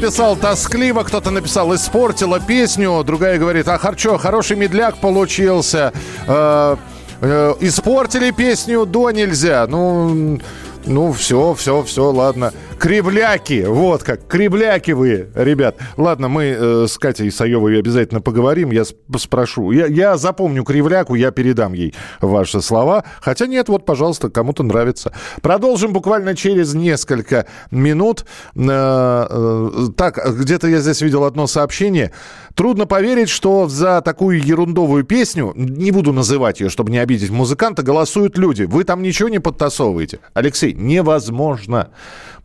[0.07, 5.91] написал тоскливо, кто-то написал испортила песню, другая говорит, а харчо, хороший медляк получился.
[6.25, 6.77] Э,
[7.19, 9.67] э, испортили песню до нельзя.
[9.67, 10.39] Ну,
[10.85, 12.53] ну, все, все, все, ладно.
[12.79, 15.77] Кривляки, вот как, кривляки вы, ребят.
[15.97, 19.71] Ладно, мы э, с Катей Саевой обязательно поговорим, я сп- спрошу.
[19.71, 23.03] Я, я запомню кривляку, я передам ей ваши слова.
[23.19, 25.11] Хотя нет, вот, пожалуйста, кому-то нравится.
[25.41, 28.25] Продолжим буквально через несколько минут.
[28.55, 32.11] Э, э, так, где-то я здесь видел одно сообщение.
[32.53, 37.81] Трудно поверить, что за такую ерундовую песню, не буду называть ее, чтобы не обидеть музыканта,
[37.81, 38.63] голосуют люди.
[38.63, 40.19] Вы там ничего не подтасовываете.
[40.33, 41.89] Алексей, невозможно.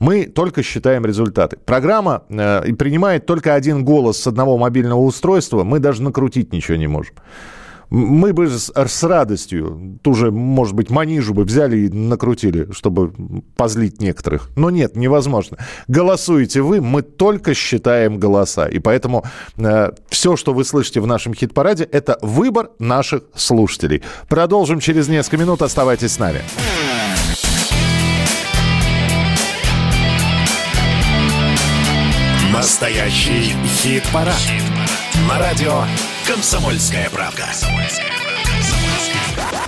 [0.03, 1.59] Мы только считаем результаты.
[1.65, 5.63] Программа э, принимает только один голос с одного мобильного устройства.
[5.63, 7.15] Мы даже накрутить ничего не можем.
[7.89, 13.13] Мы бы с, с радостью ту же, может быть, манижу бы взяли и накрутили, чтобы
[13.55, 14.51] позлить некоторых.
[14.57, 15.59] Но нет, невозможно.
[15.87, 18.67] Голосуете вы, мы только считаем голоса.
[18.67, 19.25] И поэтому
[19.57, 24.03] э, все, что вы слышите в нашем хит-параде, это выбор наших слушателей.
[24.29, 25.63] Продолжим через несколько минут.
[25.63, 26.41] Оставайтесь с нами.
[32.63, 34.41] Настоящий хит-парад.
[35.29, 35.83] На радио
[36.29, 37.49] «Комсомольская правда».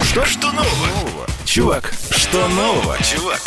[0.00, 1.26] Что, что нового?
[1.44, 3.40] Чувак, что нового, чувак?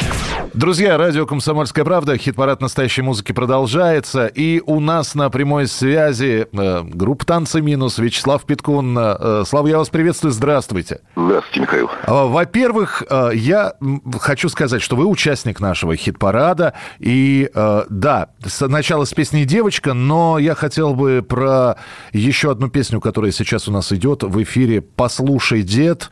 [0.54, 4.28] Друзья, радио «Комсомольская правда», хит-парад настоящей музыки продолжается.
[4.28, 8.98] И у нас на прямой связи э, группа «Танцы минус» Вячеслав Питкун.
[8.98, 11.02] Э, Слава, я вас приветствую, здравствуйте.
[11.16, 11.90] Здравствуйте, Михаил.
[12.04, 13.74] А, Во-первых, э, я
[14.20, 16.74] хочу сказать, что вы участник нашего хит-парада.
[17.00, 21.76] И э, да, сначала с песней «Девочка», но я хотел бы про
[22.14, 26.10] еще одну песню, которая сейчас у нас идет в эфире «Послушай, дед».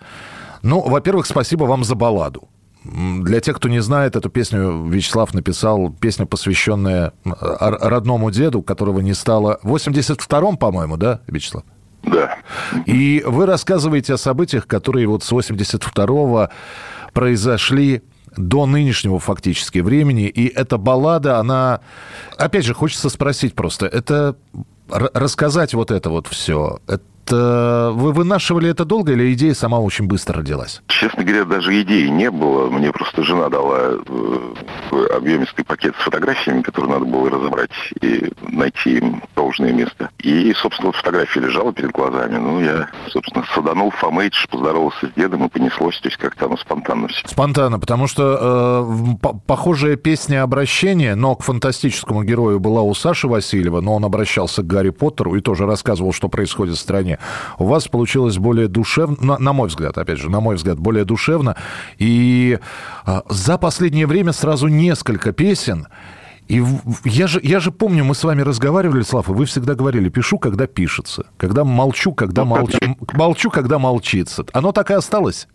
[0.65, 2.49] Ну, во-первых, спасибо вам за балладу.
[2.83, 9.13] Для тех, кто не знает, эту песню Вячеслав написал, песня, посвященная родному деду, которого не
[9.13, 11.63] стало в 82-м, по-моему, да, Вячеслав?
[12.03, 12.37] Да.
[12.87, 16.49] И вы рассказываете о событиях, которые вот с 82-го
[17.13, 18.01] произошли
[18.35, 20.23] до нынешнего фактически времени.
[20.23, 21.81] И эта баллада, она...
[22.37, 24.35] Опять же, хочется спросить просто, это...
[24.87, 27.03] Рассказать вот это вот все, это...
[27.31, 30.81] Вы вынашивали это долго или идея сама очень быстро родилась?
[30.87, 32.69] Честно говоря, даже идеи не было.
[32.69, 37.69] Мне просто жена дала э, объемистый пакет с фотографиями, которые надо было разобрать
[38.01, 40.09] и найти им должное место.
[40.19, 42.37] И, собственно, вот фотография лежала перед глазами.
[42.37, 45.99] Ну, я, собственно, саданул фа мажор, поздоровался с дедом и понеслось.
[45.99, 47.27] То есть как-то оно спонтанно все.
[47.27, 53.27] Спонтанно, потому что э, по- похожая песня обращения, но к фантастическому герою была у Саши
[53.27, 57.14] Васильева, но он обращался к Гарри Поттеру и тоже рассказывал, что происходит в стране.
[57.57, 61.05] У вас получилось более душевно, на, на мой взгляд, опять же, на мой взгляд, более
[61.05, 61.55] душевно.
[61.97, 62.59] И
[63.05, 65.87] э, за последнее время сразу несколько песен.
[66.47, 66.63] И
[67.03, 70.37] я же, я же помню, мы с вами разговаривали, Слав, и вы всегда говорили, пишу,
[70.37, 72.77] когда пишется, когда молчу, когда молчу,
[73.13, 74.45] молчу, когда молчится.
[74.53, 75.47] Оно так и осталось?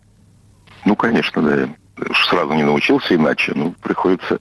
[0.85, 1.69] Ну, конечно, да.
[2.29, 3.53] Сразу не научился иначе.
[3.55, 4.39] Ну, приходится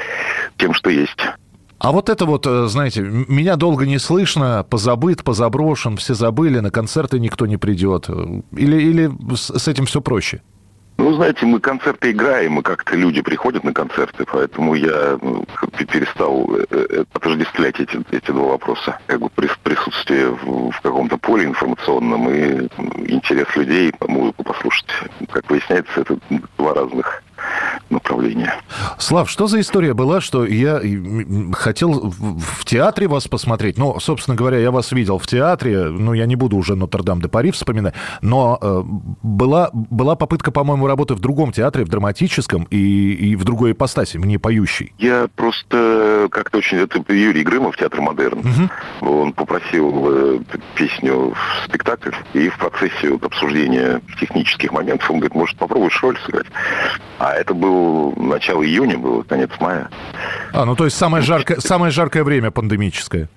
[0.56, 1.18] тем, что есть.
[1.78, 6.70] А вот это вот, э, знаете, меня долго не слышно, позабыт, позаброшен, все забыли, на
[6.70, 8.08] концерты никто не придет.
[8.56, 10.42] Или, или с, этим все проще?
[10.96, 15.44] Ну, знаете, мы концерты играем, и как-то люди приходят на концерты, поэтому я ну,
[15.86, 18.98] перестал э, э, отождествлять эти, эти два вопроса.
[19.06, 22.66] Как бы прис- присутствие в, в каком-то поле информационном и
[23.06, 24.90] интерес людей по музыку послушать.
[25.30, 26.18] Как выясняется, это
[26.58, 27.22] два разных
[27.90, 28.54] направления.
[28.98, 30.80] Слав, что за история была, что я
[31.52, 33.78] хотел в театре вас посмотреть?
[33.78, 37.94] Ну, собственно говоря, я вас видел в театре, ну, я не буду уже Нотр-Дам-де-Пари вспоминать,
[38.20, 38.82] но э,
[39.22, 44.18] была, была попытка, по-моему, работы в другом театре, в драматическом и, и в другой ипостаси,
[44.18, 44.92] мне поющий.
[44.98, 46.78] Я просто как-то очень...
[46.78, 48.70] Это Юрий Грымов, театр «Модерн».
[49.00, 50.38] Он попросил э,
[50.74, 56.18] песню в спектакль, и в процессе вот обсуждения технических моментов он говорит, может, попробуешь роль
[56.24, 56.46] сыграть?
[57.18, 57.54] А это
[58.16, 59.88] начало июня, было конец мая.
[60.52, 63.28] А, ну, то есть самое жаркое, самое жаркое время пандемическое.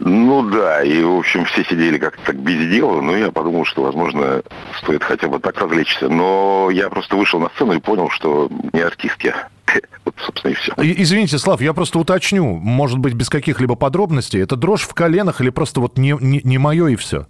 [0.00, 3.82] Ну да, и, в общем, все сидели как-то так без дела, но я подумал, что,
[3.82, 4.42] возможно,
[4.78, 6.08] стоит хотя бы так развлечься.
[6.08, 9.48] Но я просто вышел на сцену и понял, что не артист я.
[10.04, 10.72] Вот, собственно, и все.
[10.78, 14.42] Извините, Слав, я просто уточню, может быть, без каких-либо подробностей.
[14.42, 17.26] Это дрожь в коленах или просто вот не, не, не мое и все?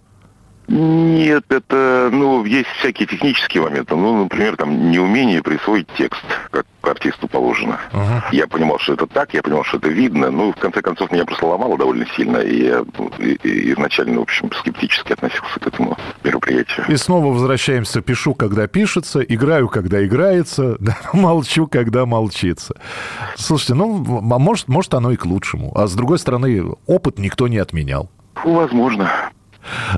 [0.71, 3.93] Нет, это, ну, есть всякие технические моменты.
[3.95, 7.77] Ну, например, там, неумение присвоить текст, как артисту положено.
[8.31, 10.31] Я понимал, что это так, я понимал, что это видно.
[10.31, 14.19] Ну, в конце концов, меня просто ломало довольно сильно, и я ну, и- и изначально,
[14.19, 16.85] в общем, скептически относился к этому мероприятию.
[16.87, 17.99] И снова возвращаемся.
[18.01, 22.75] Пишу, когда пишется, играю, когда играется, да, молчу, когда молчится.
[23.35, 24.03] Слушайте, ну,
[24.33, 25.73] а может, может, оно и к лучшему.
[25.77, 28.09] А с другой стороны, опыт никто не отменял.
[28.45, 29.11] Возможно.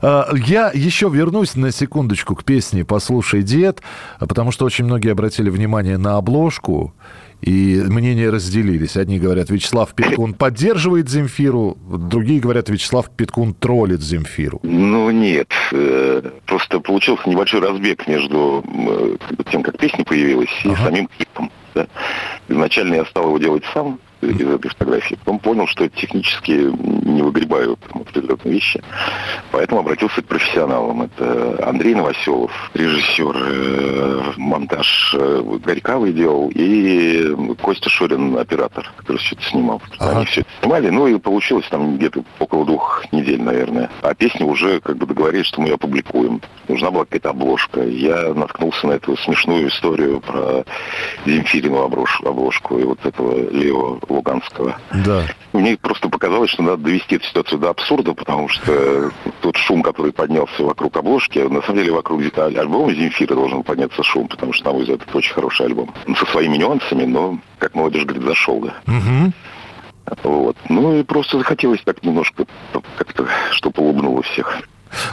[0.02, 3.82] А, Я еще вернусь на секундочку к песне «Послушай, дед»,
[4.20, 6.94] потому что очень многие обратили внимание на обложку,
[7.42, 8.96] и мнения разделились.
[8.96, 14.62] Одни говорят, Вячеслав Питкун поддерживает Земфиру, другие говорят, Вячеслав Питкун троллит Земфиру.
[14.64, 15.50] Ну, нет.
[15.74, 19.18] э, Просто получился небольшой разбег между э,
[19.52, 21.52] тем, как песня появилась, и самим клипом.
[21.76, 21.88] да.
[22.48, 24.00] Изначально я стал его делать сам
[24.32, 25.16] из этой фотографии.
[25.16, 28.82] Потом понял, что технически не выгребаю там, определенные вещи.
[29.52, 31.04] Поэтому обратился к профессионалам.
[31.04, 39.36] Это Андрей Новоселов, режиссер, э, монтаж э, Горьковый делал, и Костя Шорин, оператор, который все
[39.36, 39.82] это снимал.
[40.00, 43.90] Они все это снимали, ну и получилось там где-то около двух недель, наверное.
[44.02, 46.42] А песню уже как бы договорились, что мы ее опубликуем.
[46.68, 47.82] Нужна была какая-то обложка.
[47.82, 50.64] Я наткнулся на эту смешную историю про
[51.26, 54.78] Земфирину обложку, обложку и вот этого Лео Луганского.
[55.06, 55.26] Да.
[55.54, 59.12] Мне просто показалось, что надо довести эту ситуацию до абсурда, потому что
[59.42, 64.02] тот шум, который поднялся вокруг обложки, на самом деле вокруг аль- альбома Земфира должен подняться
[64.04, 65.94] шум, потому что, на мой взгляд, это очень хороший альбом.
[66.08, 68.74] Ну, Со своими нюансами, но, как молодежь говорит, зашел, да.
[70.24, 70.58] Вот.
[70.70, 72.46] Ну и просто захотелось так немножко
[72.98, 74.60] как-то, чтобы улыбнуло всех.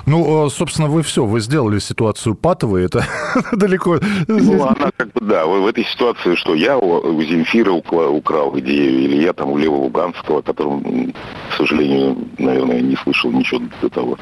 [0.06, 3.04] Ну, э, собственно, вы все, вы сделали ситуацию патовой, это,
[3.52, 3.98] далеко.
[4.28, 9.22] Ну, она как бы, да, в, этой ситуации, что я у, Земфира украл, идею, или
[9.22, 11.12] я там у Лева Луганского, которого, м,
[11.50, 14.18] к сожалению, наверное, не слышал ничего до того,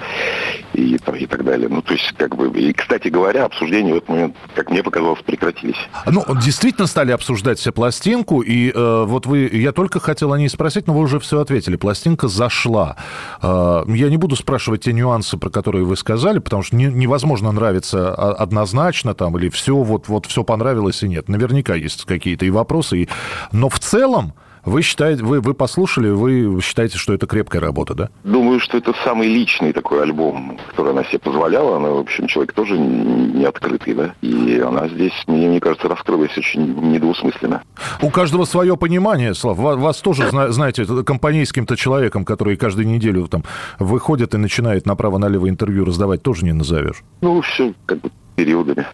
[0.78, 1.68] и, и так далее.
[1.68, 5.20] Ну, то есть, как бы, и, кстати говоря, обсуждения в этот момент, как мне показалось,
[5.22, 5.76] прекратились.
[6.06, 10.48] Ну, действительно стали обсуждать все пластинку, и э, вот вы, я только хотел о ней
[10.48, 11.76] спросить, но вы уже все ответили.
[11.76, 12.96] Пластинка зашла.
[13.42, 17.50] Э, я не буду спрашивать те нюансы, про которые вы сказали, потому что не- невозможно
[17.52, 21.28] нравиться однозначно там, или все, вот, вот все понравилось и нет.
[21.28, 23.08] Наверняка есть какие-то и вопросы, и...
[23.52, 28.08] но в целом вы считаете, вы, вы послушали, вы считаете, что это крепкая работа, да?
[28.24, 31.76] Думаю, что это самый личный такой альбом, который она себе позволяла.
[31.76, 34.14] Она, в общем, человек тоже не открытый, да.
[34.22, 36.62] И она здесь, мне, мне кажется, раскрылась очень
[36.92, 37.62] недвусмысленно.
[38.02, 39.58] У каждого свое понимание, Слав.
[39.58, 43.44] Ва- Вас тоже, зна- знаете, компанейским-то человеком, который каждую неделю там
[43.78, 47.02] выходит и начинает направо-налево интервью раздавать, тоже не назовешь.
[47.20, 48.86] Ну, все как бы периодами.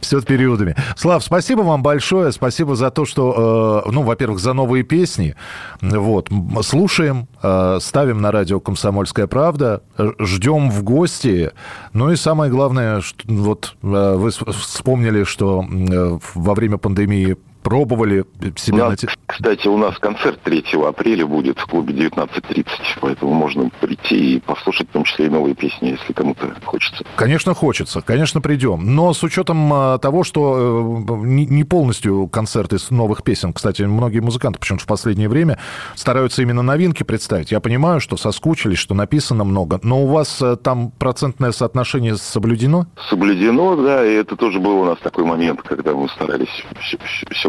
[0.00, 0.76] Все периодами.
[0.96, 2.30] Слав, спасибо вам большое.
[2.30, 5.34] Спасибо за то, что, э, ну, во-первых, за новые песни.
[5.80, 6.28] Вот.
[6.62, 11.50] Слушаем, э, ставим на радио «Комсомольская правда», э, ждем в гости.
[11.92, 18.24] Ну и самое главное, что, вот э, вы вспомнили, что э, во время пандемии пробовали
[18.40, 18.88] У себя...
[18.88, 22.66] нас, нате- кстати, у нас концерт 3 апреля будет в клубе 19.30,
[23.00, 27.04] поэтому можно прийти и послушать, в том числе и новые песни, если кому-то хочется.
[27.16, 28.94] Конечно, хочется, конечно, придем.
[28.94, 34.20] Но с учетом а, того, что э, не полностью концерты с новых песен, кстати, многие
[34.20, 35.58] музыканты почему-то в последнее время
[35.94, 37.52] стараются именно новинки представить.
[37.52, 42.86] Я понимаю, что соскучились, что написано много, но у вас э, там процентное соотношение соблюдено?
[43.08, 46.98] Соблюдено, да, и это тоже был у нас такой момент, когда мы старались все,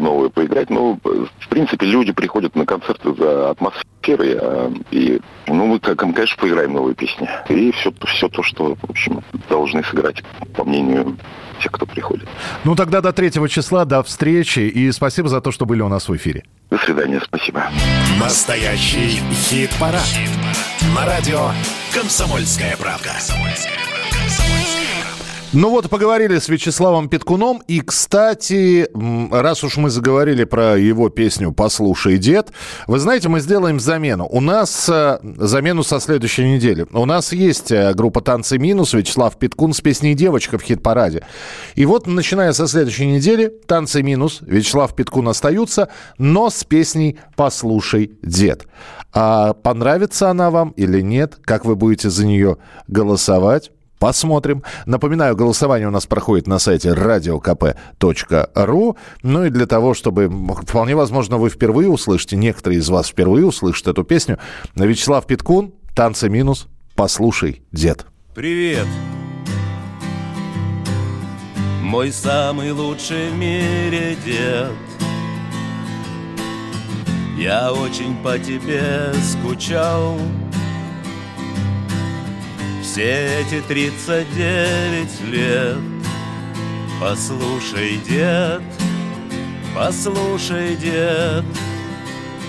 [0.04, 0.70] новое поиграть.
[0.70, 6.38] Но, в принципе, люди приходят на концерты за атмосферой, а, и, ну, мы, как, конечно,
[6.40, 7.28] поиграем новые песни.
[7.50, 10.24] И все, все то, что, в общем, должны сыграть,
[10.56, 11.18] по мнению
[11.62, 12.28] тех, кто приходит.
[12.64, 16.10] Ну, тогда до 3 числа, до встречи, и спасибо за то, что были у нас
[16.10, 16.44] в эфире.
[16.70, 17.64] До свидания, спасибо.
[18.20, 20.02] Настоящий хит-парад.
[20.96, 21.52] На радио
[21.94, 23.12] «Комсомольская правда».
[25.56, 27.62] Ну вот, поговорили с Вячеславом Петкуном.
[27.68, 28.90] И, кстати,
[29.32, 32.52] раз уж мы заговорили про его песню «Послушай, дед»,
[32.88, 34.28] вы знаете, мы сделаем замену.
[34.28, 36.88] У нас э, замену со следующей недели.
[36.92, 41.24] У нас есть э, группа «Танцы минус», Вячеслав Петкун с песней «Девочка» в хит-параде.
[41.76, 48.14] И вот, начиная со следующей недели, «Танцы минус», Вячеслав Петкун остаются, но с песней «Послушай,
[48.24, 48.66] дед».
[49.14, 51.38] А понравится она вам или нет?
[51.44, 52.58] Как вы будете за нее
[52.88, 53.70] голосовать?
[54.04, 54.64] Посмотрим.
[54.86, 58.98] Напоминаю, голосование у нас проходит на сайте radiokp.ru.
[59.22, 60.30] Ну и для того, чтобы,
[60.68, 64.40] вполне возможно, вы впервые услышите, некоторые из вас впервые услышат эту песню.
[64.76, 68.06] Вячеслав Питкун, «Танцы минус», «Послушай, дед».
[68.36, 68.86] Привет!
[71.82, 74.74] Мой самый лучший в мире дед
[77.38, 80.18] Я очень по тебе скучал
[82.94, 85.78] Все эти 39 лет.
[87.02, 88.62] Послушай, дед,
[89.76, 91.44] послушай, дед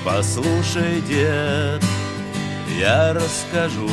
[0.05, 1.83] Послушай, дед,
[2.79, 3.89] я расскажу.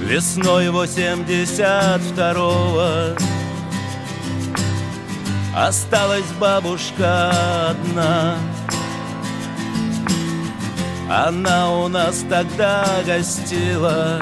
[0.00, 3.16] Весной 82-го
[5.54, 7.30] Осталась бабушка
[7.70, 8.36] одна
[11.14, 14.20] Она у нас тогда гостила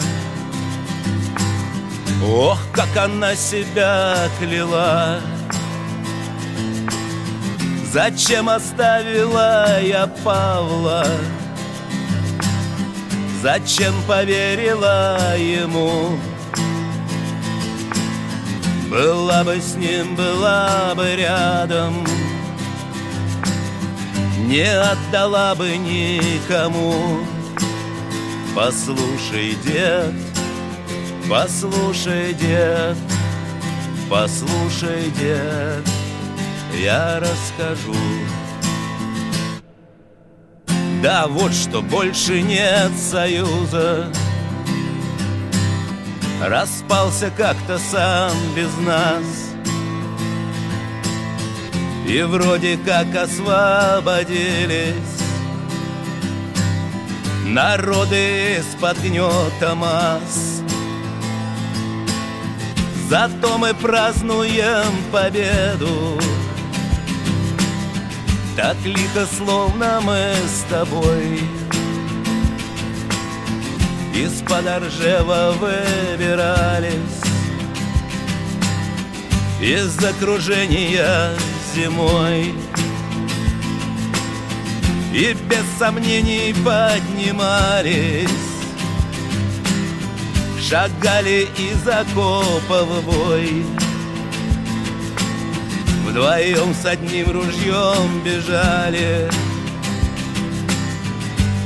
[2.22, 5.18] Ох, как она себя кляла
[7.90, 11.06] Зачем оставила я Павла?
[13.40, 16.18] Зачем поверила ему?
[18.90, 22.06] Была бы с ним, была бы рядом
[24.52, 27.24] Не отдала бы никому.
[28.54, 30.12] Послушай, дед,
[31.26, 32.98] послушай, дед
[34.10, 35.88] Послушай, дед,
[36.78, 37.96] я расскажу.
[41.02, 44.12] Да вот что, больше нет союза.
[46.42, 49.41] Распался как-то сам без нас
[52.06, 54.94] И вроде как освободились.
[57.46, 60.62] Народы из-под гнета масс.
[63.08, 66.18] Зато мы празднуем победу.
[68.56, 71.40] Так лихо, словно мы с тобой.
[74.14, 77.22] Из-под Оржева выбирались.
[79.60, 81.30] Из окружения
[81.74, 82.54] зимой.
[85.12, 88.28] И без сомнений поднимались.
[90.60, 93.64] Шагали из окопа в бой.
[96.06, 99.30] Вдвоем с одним ружьем бежали.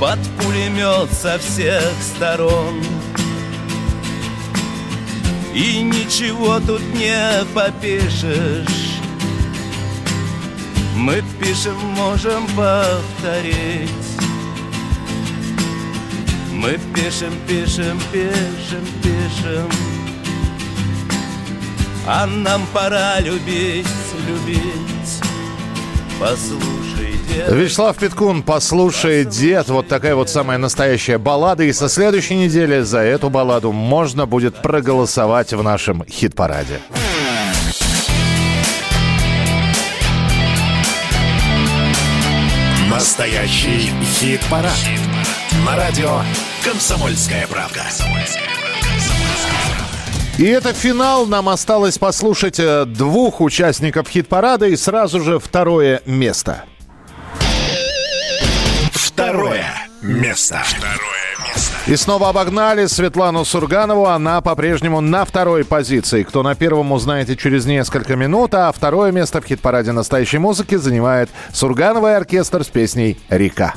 [0.00, 2.82] Под пулемет со всех сторон.
[5.54, 8.85] И ничего тут не попишешь
[10.96, 13.90] Мы пишем, можем повторить.
[16.52, 19.70] Мы пишем, пишем, пишем, пишем.
[22.06, 23.86] А нам пора любить,
[24.26, 25.20] любить.
[26.18, 31.64] Послушай, дед Вячеслав Питкун, послушай, дед, вот такая вот самая настоящая баллада.
[31.64, 36.80] И со следующей недели за эту балладу можно будет проголосовать в нашем хит-параде.
[42.96, 44.72] Настоящий хит-парад.
[45.66, 46.22] На радио
[46.64, 47.82] «Комсомольская правда».
[50.38, 51.26] И это финал.
[51.26, 56.64] Нам осталось послушать э, двух участников хит-парада и сразу же второе место.
[58.94, 59.66] Второе
[60.00, 60.62] место.
[60.64, 61.15] Второе место.
[61.86, 64.06] И снова обогнали Светлану Сурганову.
[64.06, 66.24] Она по-прежнему на второй позиции.
[66.24, 68.54] Кто на первом, узнаете через несколько минут.
[68.54, 73.74] А второе место в хит-параде настоящей музыки занимает Сурганова и оркестр с песней «Река».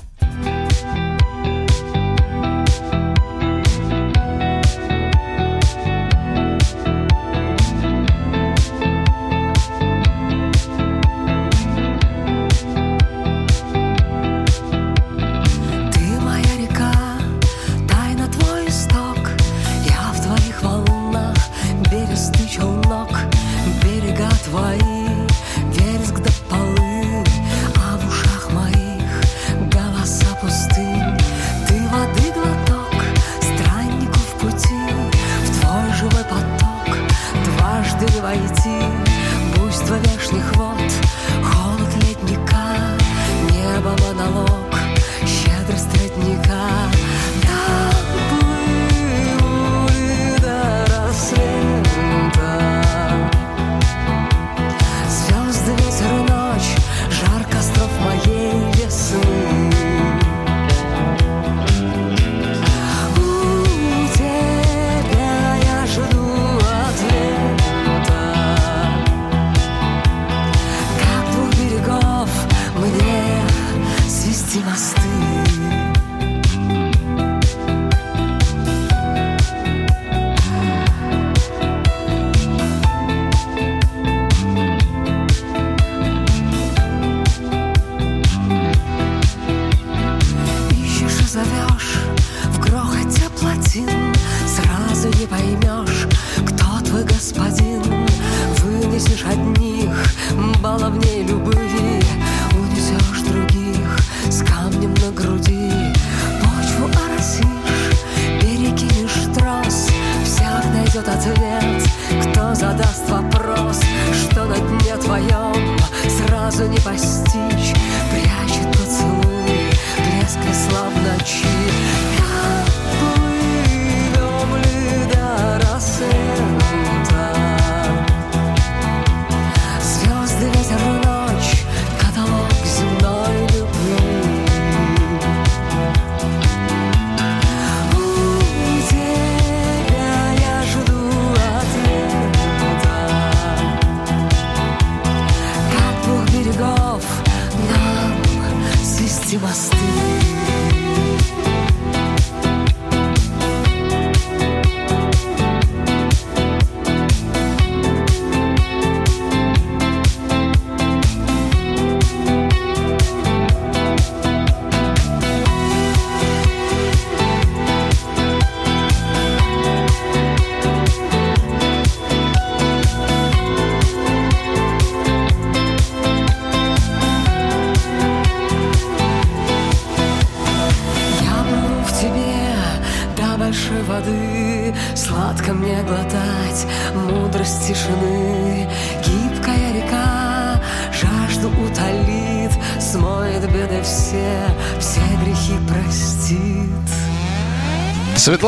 [117.28, 117.99] Не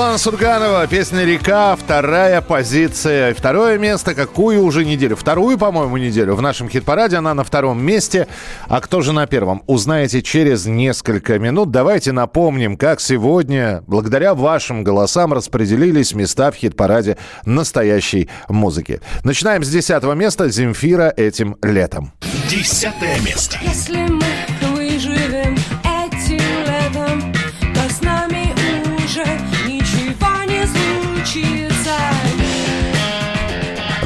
[0.02, 3.36] Светлана Сурганова, песня «Река», вторая позиция.
[3.36, 5.16] Второе место, какую уже неделю?
[5.16, 7.18] Вторую, по-моему, неделю в нашем хит-параде.
[7.18, 8.28] Она на втором месте.
[8.68, 9.62] А кто же на первом?
[9.68, 11.70] Узнаете через несколько минут.
[11.70, 19.02] Давайте напомним, как сегодня, благодаря вашим голосам, распределились места в хит-параде настоящей музыки.
[19.24, 20.50] Начинаем с десятого места.
[20.50, 22.12] Земфира этим летом.
[22.50, 23.60] Десятое место.
[23.62, 24.26] Если мы
[24.74, 25.61] выживем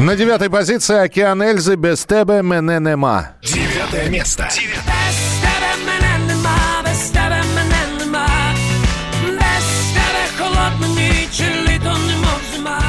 [0.05, 3.33] На девятой позиции «Океан Эльзы» без тебе мене нема.
[3.43, 4.45] Девятое место.
[4.45, 8.27] Без тебе мене нема, без тебе мене нема.
[9.25, 12.81] Без тебе холодна ніч, і літо немов зима.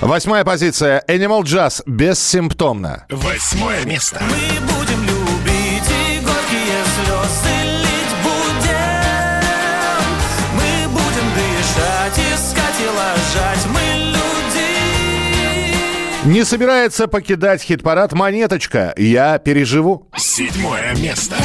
[0.00, 3.04] Восьмая позиция «Animal Jazz» бессимптомно.
[3.10, 4.20] Восьмое место.
[4.20, 5.21] Мы будем любить
[16.25, 18.93] Не собирается покидать хит-парад «Монеточка».
[18.95, 20.07] Я переживу.
[20.15, 21.35] Седьмое место.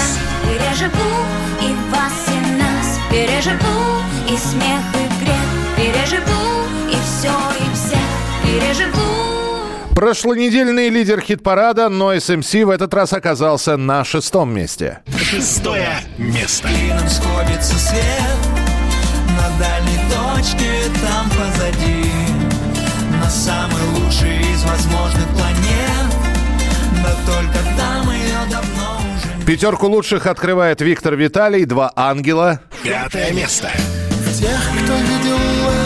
[0.44, 1.18] Переживу
[1.60, 3.98] и вас, и нас Переживу
[4.28, 7.98] и смех, и грех Переживу и все, и всех
[8.44, 15.00] Переживу Прошлонедельный лидер хит-парада Noise MC в этот раз оказался на шестом месте.
[15.20, 16.68] Шестое место.
[16.68, 18.57] Клином сходится свет
[29.48, 32.60] Пятерку лучших открывает Виктор Виталий, два ангела.
[32.84, 33.70] Пятое место.
[34.38, 35.38] Тех, кто видел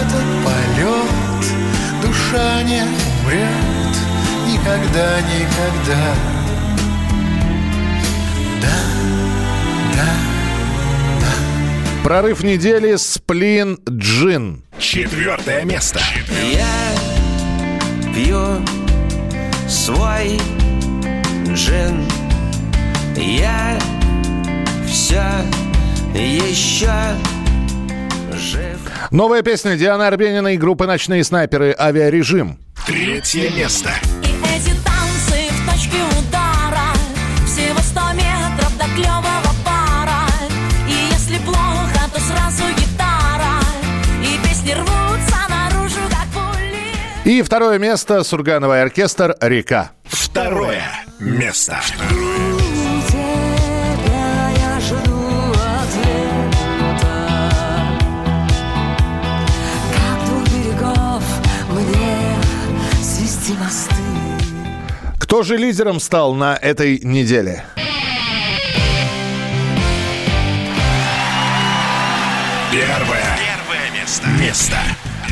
[0.03, 3.73] этот полет, душа не умрет
[4.49, 6.15] никогда, никогда.
[8.61, 8.77] Да,
[9.95, 11.33] да,
[12.03, 14.65] Прорыв недели «Сплин Джин».
[14.81, 16.01] Четвертое место.
[16.53, 16.67] Я
[18.13, 18.59] пью
[19.69, 20.41] свой
[21.55, 22.09] джин
[23.17, 23.79] Я
[24.87, 25.23] все
[26.15, 26.91] еще
[28.33, 28.79] жив
[29.11, 32.59] Новая песня Дианы Арбенина и группы «Ночные снайперы» «Авиарежим».
[32.87, 33.91] Третье место.
[34.23, 36.93] И эти танцы в точке удара
[37.47, 40.27] Всего сто метров до клевого пара
[40.89, 43.61] И если плохо, то сразу гитара
[44.23, 49.93] И песни рвутся наружу, как пули И второе место «Сургановый оркестр» «Река».
[50.05, 50.83] Второе
[51.21, 51.79] место.
[51.87, 52.52] Тебя
[65.33, 67.65] Кто же лидером стал на этой неделе?
[72.71, 73.39] Первое.
[73.41, 74.29] Первое место.
[74.39, 74.77] Место.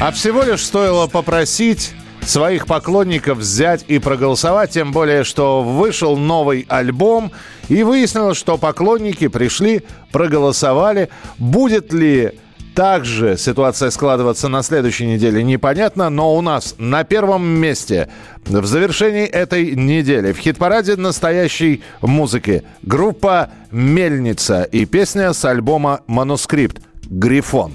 [0.01, 6.65] А всего лишь стоило попросить своих поклонников взять и проголосовать, тем более, что вышел новый
[6.71, 7.31] альбом,
[7.69, 9.83] и выяснилось, что поклонники пришли,
[10.13, 11.11] проголосовали.
[11.37, 12.39] Будет ли
[12.81, 18.09] также ситуация складываться на следующей неделе, непонятно, но у нас на первом месте
[18.47, 26.81] в завершении этой недели в хит-параде настоящей музыки группа «Мельница» и песня с альбома «Манускрипт»
[27.11, 27.75] «Грифон».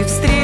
[0.00, 0.39] Молитвы встретить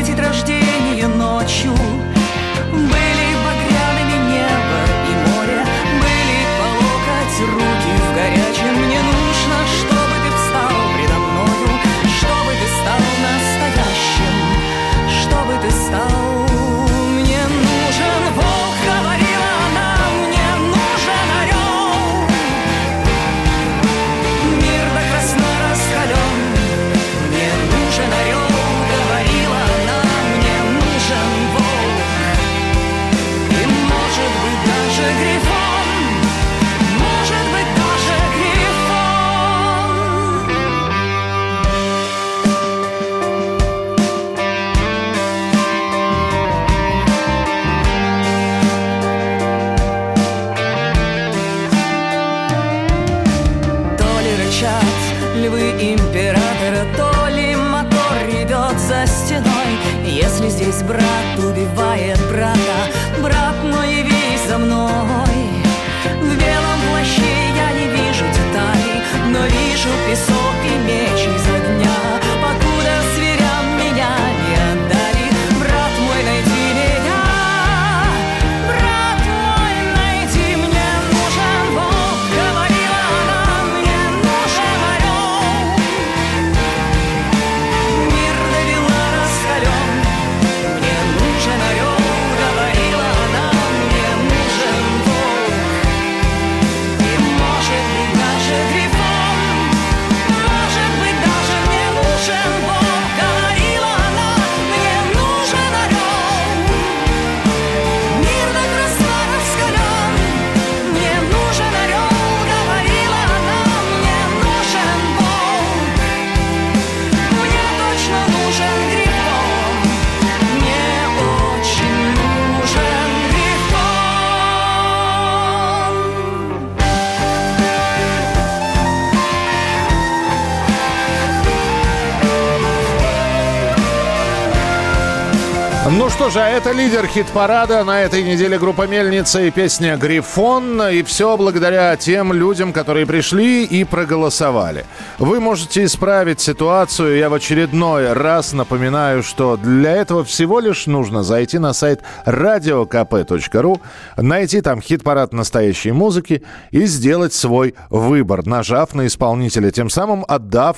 [136.38, 137.82] А это лидер хит-парада.
[137.82, 140.82] На этой неделе группа «Мельница» и песня «Грифон».
[140.82, 144.84] И все благодаря тем людям, которые пришли и проголосовали.
[145.18, 147.16] Вы можете исправить ситуацию.
[147.16, 153.80] Я в очередной раз напоминаю, что для этого всего лишь нужно зайти на сайт radiokp.ru,
[154.18, 160.76] найти там хит-парад настоящей музыки и сделать свой выбор, нажав на исполнителя, тем самым отдав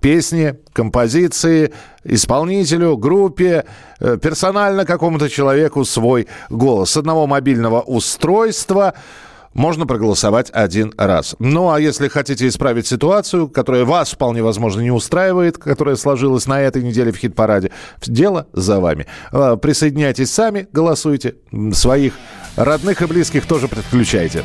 [0.00, 1.72] песни, композиции,
[2.04, 3.64] исполнителю, группе,
[4.00, 6.90] э, персонально какому-то человеку свой голос.
[6.90, 8.94] С одного мобильного устройства
[9.54, 11.34] можно проголосовать один раз.
[11.38, 16.60] Ну, а если хотите исправить ситуацию, которая вас вполне возможно не устраивает, которая сложилась на
[16.60, 17.70] этой неделе в хит-параде,
[18.00, 19.06] дело за вами.
[19.32, 21.34] Э, Присоединяйтесь сами, голосуйте.
[21.72, 22.14] Своих
[22.56, 24.44] родных и близких тоже подключайте.